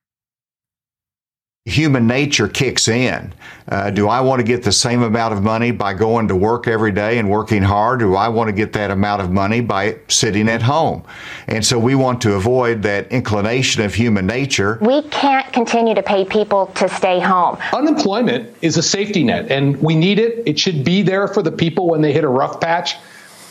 [1.65, 3.31] human nature kicks in.
[3.67, 6.67] Uh, do I want to get the same amount of money by going to work
[6.67, 7.99] every day and working hard?
[7.99, 11.03] Do I want to get that amount of money by sitting at home?
[11.45, 14.79] And so we want to avoid that inclination of human nature.
[14.81, 17.57] We can't continue to pay people to stay home.
[17.73, 20.41] Unemployment is a safety net, and we need it.
[20.47, 22.95] It should be there for the people when they hit a rough patch.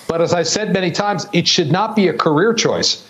[0.09, 3.10] But as I said many times, it should not be a career choice.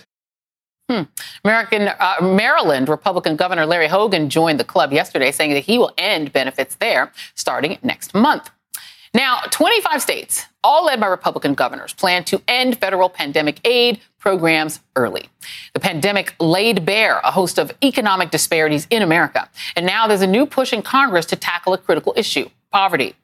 [0.89, 1.03] Hmm.
[1.45, 5.93] American uh, Maryland Republican Governor Larry Hogan joined the club yesterday, saying that he will
[5.97, 8.49] end benefits there starting next month.
[9.13, 14.79] Now, 25 states, all led by Republican governors, plan to end federal pandemic aid programs
[14.95, 15.29] early.
[15.73, 20.27] The pandemic laid bare a host of economic disparities in America, and now there's a
[20.27, 23.15] new push in Congress to tackle a critical issue poverty.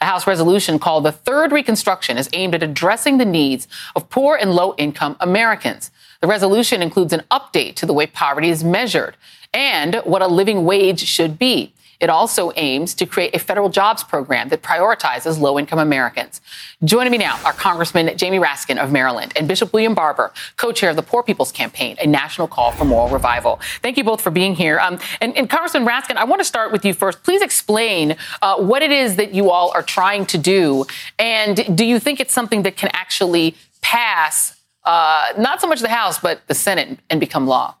[0.00, 4.36] A House resolution called the Third Reconstruction is aimed at addressing the needs of poor
[4.36, 5.90] and low income Americans.
[6.20, 9.16] The resolution includes an update to the way poverty is measured
[9.52, 11.72] and what a living wage should be.
[11.98, 16.40] It also aims to create a federal jobs program that prioritizes low income Americans.
[16.84, 20.90] Joining me now are Congressman Jamie Raskin of Maryland and Bishop William Barber, co chair
[20.90, 23.60] of the Poor People's Campaign, a national call for moral revival.
[23.82, 24.78] Thank you both for being here.
[24.78, 27.22] Um, and, and, Congressman Raskin, I want to start with you first.
[27.22, 30.84] Please explain uh, what it is that you all are trying to do.
[31.18, 34.55] And do you think it's something that can actually pass,
[34.86, 37.76] uh, not so much the House, but the Senate and become law?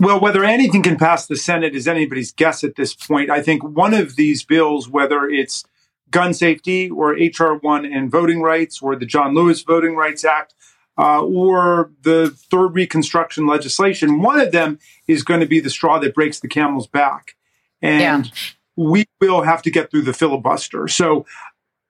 [0.00, 3.30] Well, whether anything can pass the Senate is anybody's guess at this point.
[3.30, 5.64] I think one of these bills, whether it's
[6.10, 7.56] gun safety or H.R.
[7.56, 10.54] 1 and voting rights or the John Lewis Voting Rights Act
[10.96, 15.98] uh, or the third Reconstruction legislation, one of them is going to be the straw
[15.98, 17.36] that breaks the camel's back.
[17.82, 18.32] And yeah.
[18.76, 20.88] we will have to get through the filibuster.
[20.88, 21.26] So,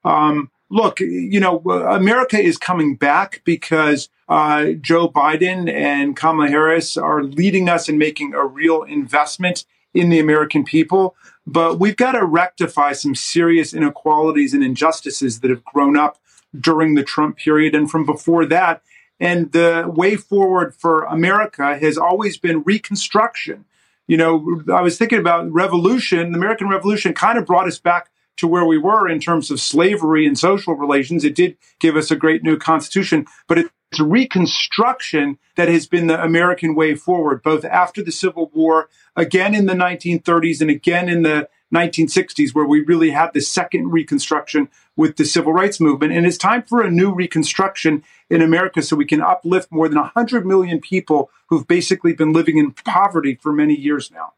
[0.04, 6.96] um, look, you know, America is coming back because uh, Joe Biden and Kamala Harris
[6.96, 9.64] are leading us in making a real investment
[9.94, 11.16] in the American people.
[11.46, 16.18] But we've got to rectify some serious inequalities and injustices that have grown up
[16.58, 18.82] during the Trump period and from before that.
[19.20, 23.64] And the way forward for America has always been reconstruction.
[24.06, 26.32] You know, I was thinking about revolution.
[26.32, 29.60] The American Revolution kind of brought us back to where we were in terms of
[29.60, 31.24] slavery and social relations.
[31.24, 33.70] It did give us a great new constitution, but it's
[34.00, 39.66] reconstruction that has been the American way forward, both after the Civil War, again in
[39.66, 45.16] the 1930s, and again in the 1960s, where we really had the second reconstruction with
[45.16, 46.12] the civil rights movement.
[46.12, 49.98] And it's time for a new reconstruction in America so we can uplift more than
[49.98, 54.32] 100 million people who've basically been living in poverty for many years now.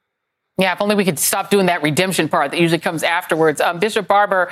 [0.61, 3.63] Yeah, if only we could stop doing that redemption part that usually comes afterwards.
[3.63, 4.51] Um, Bishop Barber,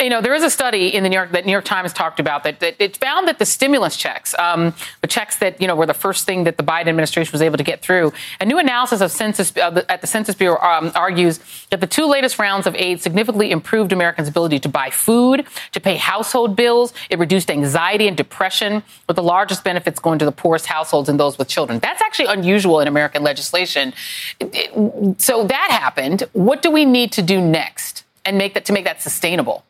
[0.00, 2.18] you know, there is a study in the New York that New York Times talked
[2.18, 5.76] about that, that it found that the stimulus checks, um, the checks that you know
[5.76, 8.58] were the first thing that the Biden administration was able to get through, a new
[8.58, 12.38] analysis of census uh, the, at the Census Bureau um, argues that the two latest
[12.38, 16.94] rounds of aid significantly improved Americans' ability to buy food, to pay household bills.
[17.10, 21.20] It reduced anxiety and depression, with the largest benefits going to the poorest households and
[21.20, 21.80] those with children.
[21.80, 23.92] That's actually unusual in American legislation.
[24.38, 26.24] It, it, so that happened.
[26.32, 29.64] What do we need to do next and make that to make that sustainable?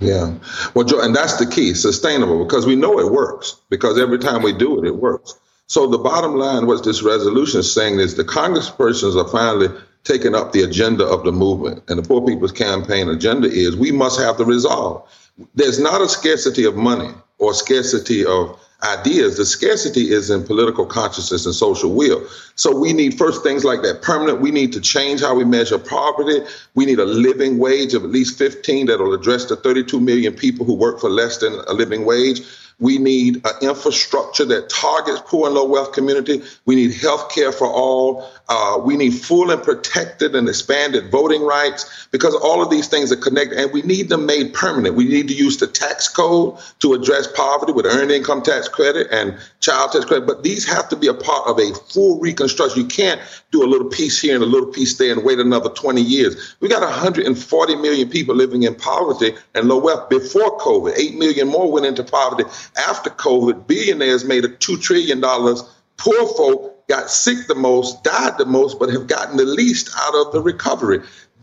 [0.00, 0.34] Yeah.
[0.74, 4.42] Well, Joy, and that's the key, sustainable, because we know it works, because every time
[4.42, 5.34] we do it, it works.
[5.66, 9.68] So the bottom line, what this resolution is saying is the congresspersons are finally
[10.04, 11.82] taking up the agenda of the movement.
[11.88, 15.06] And the Poor People's Campaign agenda is we must have the resolve.
[15.54, 19.36] There's not a scarcity of money or scarcity of ideas.
[19.36, 22.24] The scarcity is in political consciousness and social will.
[22.54, 24.40] So we need first things like that permanent.
[24.40, 26.40] We need to change how we measure poverty.
[26.74, 30.32] We need a living wage of at least 15 that will address the 32 million
[30.32, 32.42] people who work for less than a living wage.
[32.80, 36.42] We need an infrastructure that targets poor and low wealth community.
[36.64, 38.30] We need health care for all.
[38.48, 43.12] Uh, we need full and protected and expanded voting rights because all of these things
[43.12, 44.94] are connected and we need them made permanent.
[44.94, 49.08] We need to use the tax code to address poverty with earned income tax credit
[49.10, 50.26] and child tax credit.
[50.26, 52.80] But these have to be a part of a full reconstruction.
[52.82, 53.20] You can't
[53.50, 56.56] do a little piece here and a little piece there and wait another 20 years.
[56.60, 60.94] We got 140 million people living in poverty and low wealth before COVID.
[60.96, 62.44] 8 million more went into poverty
[62.88, 65.20] after COVID, billionaires made a $2 trillion.
[65.20, 70.14] Poor folk got sick the most, died the most, but have gotten the least out
[70.14, 71.00] of the recovery.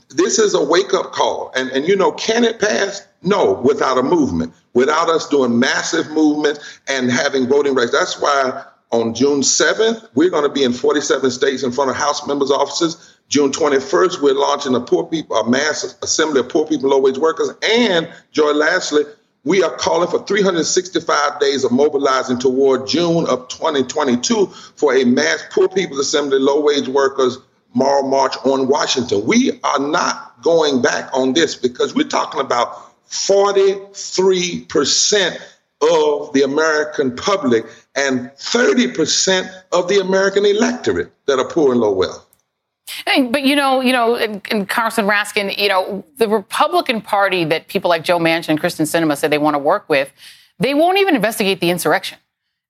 [0.09, 1.51] This is a wake up call.
[1.55, 3.05] And, and you know, can it pass?
[3.21, 7.91] No, without a movement, without us doing massive movements and having voting rights.
[7.91, 11.95] That's why on June 7th, we're going to be in 47 states in front of
[11.95, 13.17] House members' offices.
[13.27, 17.17] June 21st, we're launching a poor people, a mass assembly of poor people, low wage
[17.17, 17.49] workers.
[17.67, 19.03] And Joy Lastly,
[19.45, 25.43] we are calling for 365 days of mobilizing toward June of 2022 for a mass
[25.51, 27.37] poor people's assembly, low wage workers
[27.73, 29.23] moral march on Washington.
[29.25, 35.41] We are not going back on this because we're talking about 43%
[35.81, 37.65] of the American public
[37.95, 42.24] and 30% of the American electorate that are poor and low wealth.
[43.05, 47.89] But you know, you know, and, Congressman Raskin, you know, the Republican Party that people
[47.89, 50.11] like Joe Manchin and Kyrsten Sinema say they want to work with,
[50.59, 52.17] they won't even investigate the insurrection.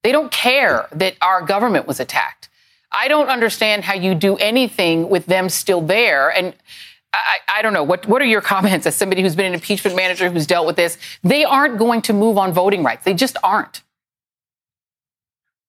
[0.04, 2.50] They don't care that our government was attacked.
[2.92, 6.30] I don't understand how you do anything with them still there.
[6.30, 6.54] And
[7.14, 7.84] I, I, don't know.
[7.84, 10.76] What, what are your comments as somebody who's been an impeachment manager who's dealt with
[10.76, 10.98] this?
[11.24, 13.04] They aren't going to move on voting rights.
[13.04, 13.82] They just aren't.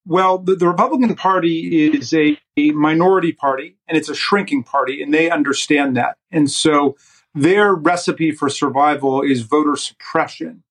[0.07, 5.03] Well, the, the Republican Party is a, a, minority party and it's a shrinking party,
[5.03, 6.17] and they understand that.
[6.31, 6.97] And so
[7.35, 10.63] their recipe for survival is voter suppression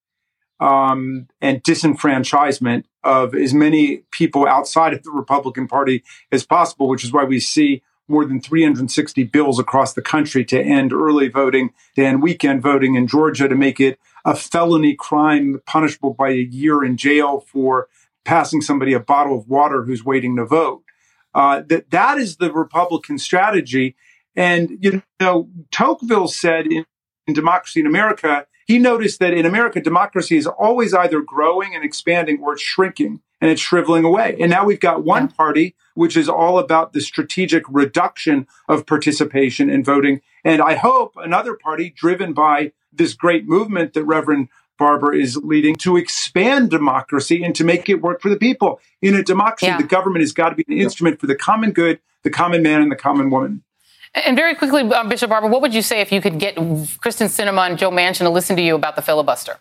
[0.62, 7.04] um, and disenfranchisement of as many people outside of the Republican Party as possible, which
[7.04, 11.72] is why we see more than 360 bills across the country to end early voting,
[11.96, 16.36] to end weekend voting in Georgia, to make it a felony crime punishable by a
[16.36, 17.88] year in jail for
[18.26, 20.84] passing somebody a bottle of water who's waiting to vote.
[21.34, 23.96] Uh, that that is the Republican strategy.
[24.36, 26.86] And you know, Tocqueville said in,
[27.28, 31.84] in Democracy in America, he noticed that in America, democracy is always either growing and
[31.84, 34.36] expanding or it's shrinking and it's shriveling away.
[34.40, 39.70] And now we've got one party which is all about the strategic reduction of participation
[39.70, 40.22] in voting.
[40.44, 45.76] And I hope another party driven by this great movement that Reverend Barber is leading
[45.78, 48.80] to expand democracy and to make it work for the people.
[49.02, 49.78] In a democracy, yeah.
[49.78, 52.82] the government has got to be an instrument for the common good, the common man,
[52.82, 53.64] and the common woman.
[54.14, 57.28] And very quickly, um, Bishop Barber, what would you say if you could get Kyrsten
[57.28, 59.58] Sinema and Joe Manchin to listen to you about the filibuster?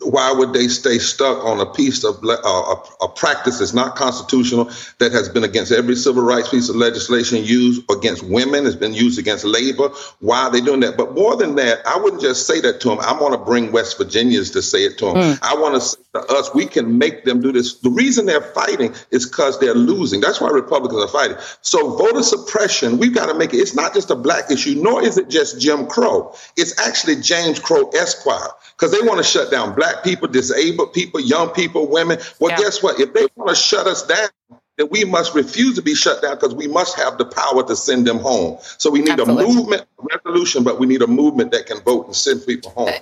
[0.00, 3.96] Why would they stay stuck on a piece of uh, a, a, practice that's not
[3.96, 8.76] constitutional that has been against every civil rights piece of legislation used against women has
[8.76, 9.88] been used against labor?
[10.20, 10.96] Why are they doing that?
[10.96, 13.72] But more than that i wouldn't just say that to them i want to bring
[13.72, 15.38] west virginians to say it to them mm.
[15.42, 17.74] i want to say to us we can make them do this.
[17.80, 20.20] The reason they're fighting is because they're losing.
[20.20, 21.36] That's why republicans are fighting.
[21.62, 25.02] So voter suppression we've got to make it it's not just a black issue nor
[25.02, 26.34] is it just jim crow.
[26.56, 31.20] It's actually james crow esquire because they want to shut down black people, disabled people,
[31.20, 32.18] young people, women.
[32.38, 32.58] Well, yeah.
[32.58, 33.00] guess what?
[33.00, 34.28] If they want to shut us down,
[34.76, 37.74] then we must refuse to be shut down because we must have the power to
[37.74, 38.58] send them home.
[38.76, 39.44] So we need Absolutely.
[39.44, 42.70] a movement, a resolution, but we need a movement that can vote and send people
[42.72, 42.92] home.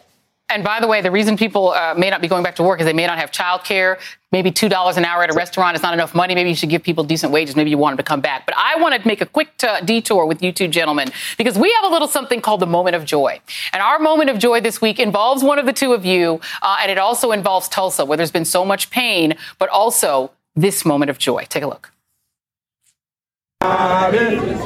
[0.51, 2.79] And by the way, the reason people uh, may not be going back to work
[2.79, 3.99] is they may not have childcare.
[4.31, 6.35] Maybe two dollars an hour at a restaurant is not enough money.
[6.35, 7.57] Maybe you should give people decent wages.
[7.57, 8.45] Maybe you want them to come back.
[8.45, 11.73] But I want to make a quick t- detour with you two gentlemen because we
[11.81, 13.41] have a little something called the moment of joy.
[13.73, 16.77] And our moment of joy this week involves one of the two of you, uh,
[16.83, 21.11] and it also involves Tulsa, where there's been so much pain, but also this moment
[21.11, 21.47] of joy.
[21.49, 21.94] Take a look.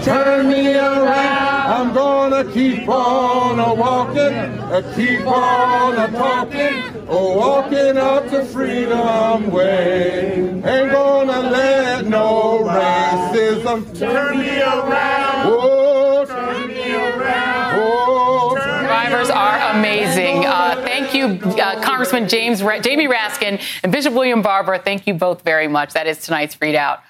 [0.05, 1.49] Turn me around.
[1.71, 4.35] I'm gonna keep on a walking,
[4.73, 10.33] a keep on a talking, a walking up the freedom way.
[10.39, 15.47] Ain't gonna let no racism turn me around.
[15.47, 17.75] Oh, turn me around.
[17.81, 20.47] Oh, Survivors are amazing.
[20.47, 24.79] Uh, thank you, uh, Congressman James Ra- Jamie Raskin and Bishop William Barber.
[24.79, 25.93] Thank you both very much.
[25.93, 27.01] That is tonight's ReidOut.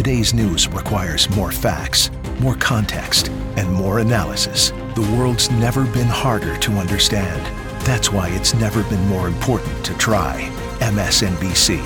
[0.00, 3.28] Today's news requires more facts, more context,
[3.58, 4.70] and more analysis.
[4.94, 7.44] The world's never been harder to understand.
[7.84, 10.48] That's why it's never been more important to try.
[10.78, 11.84] MSNBC.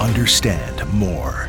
[0.00, 1.48] Understand more.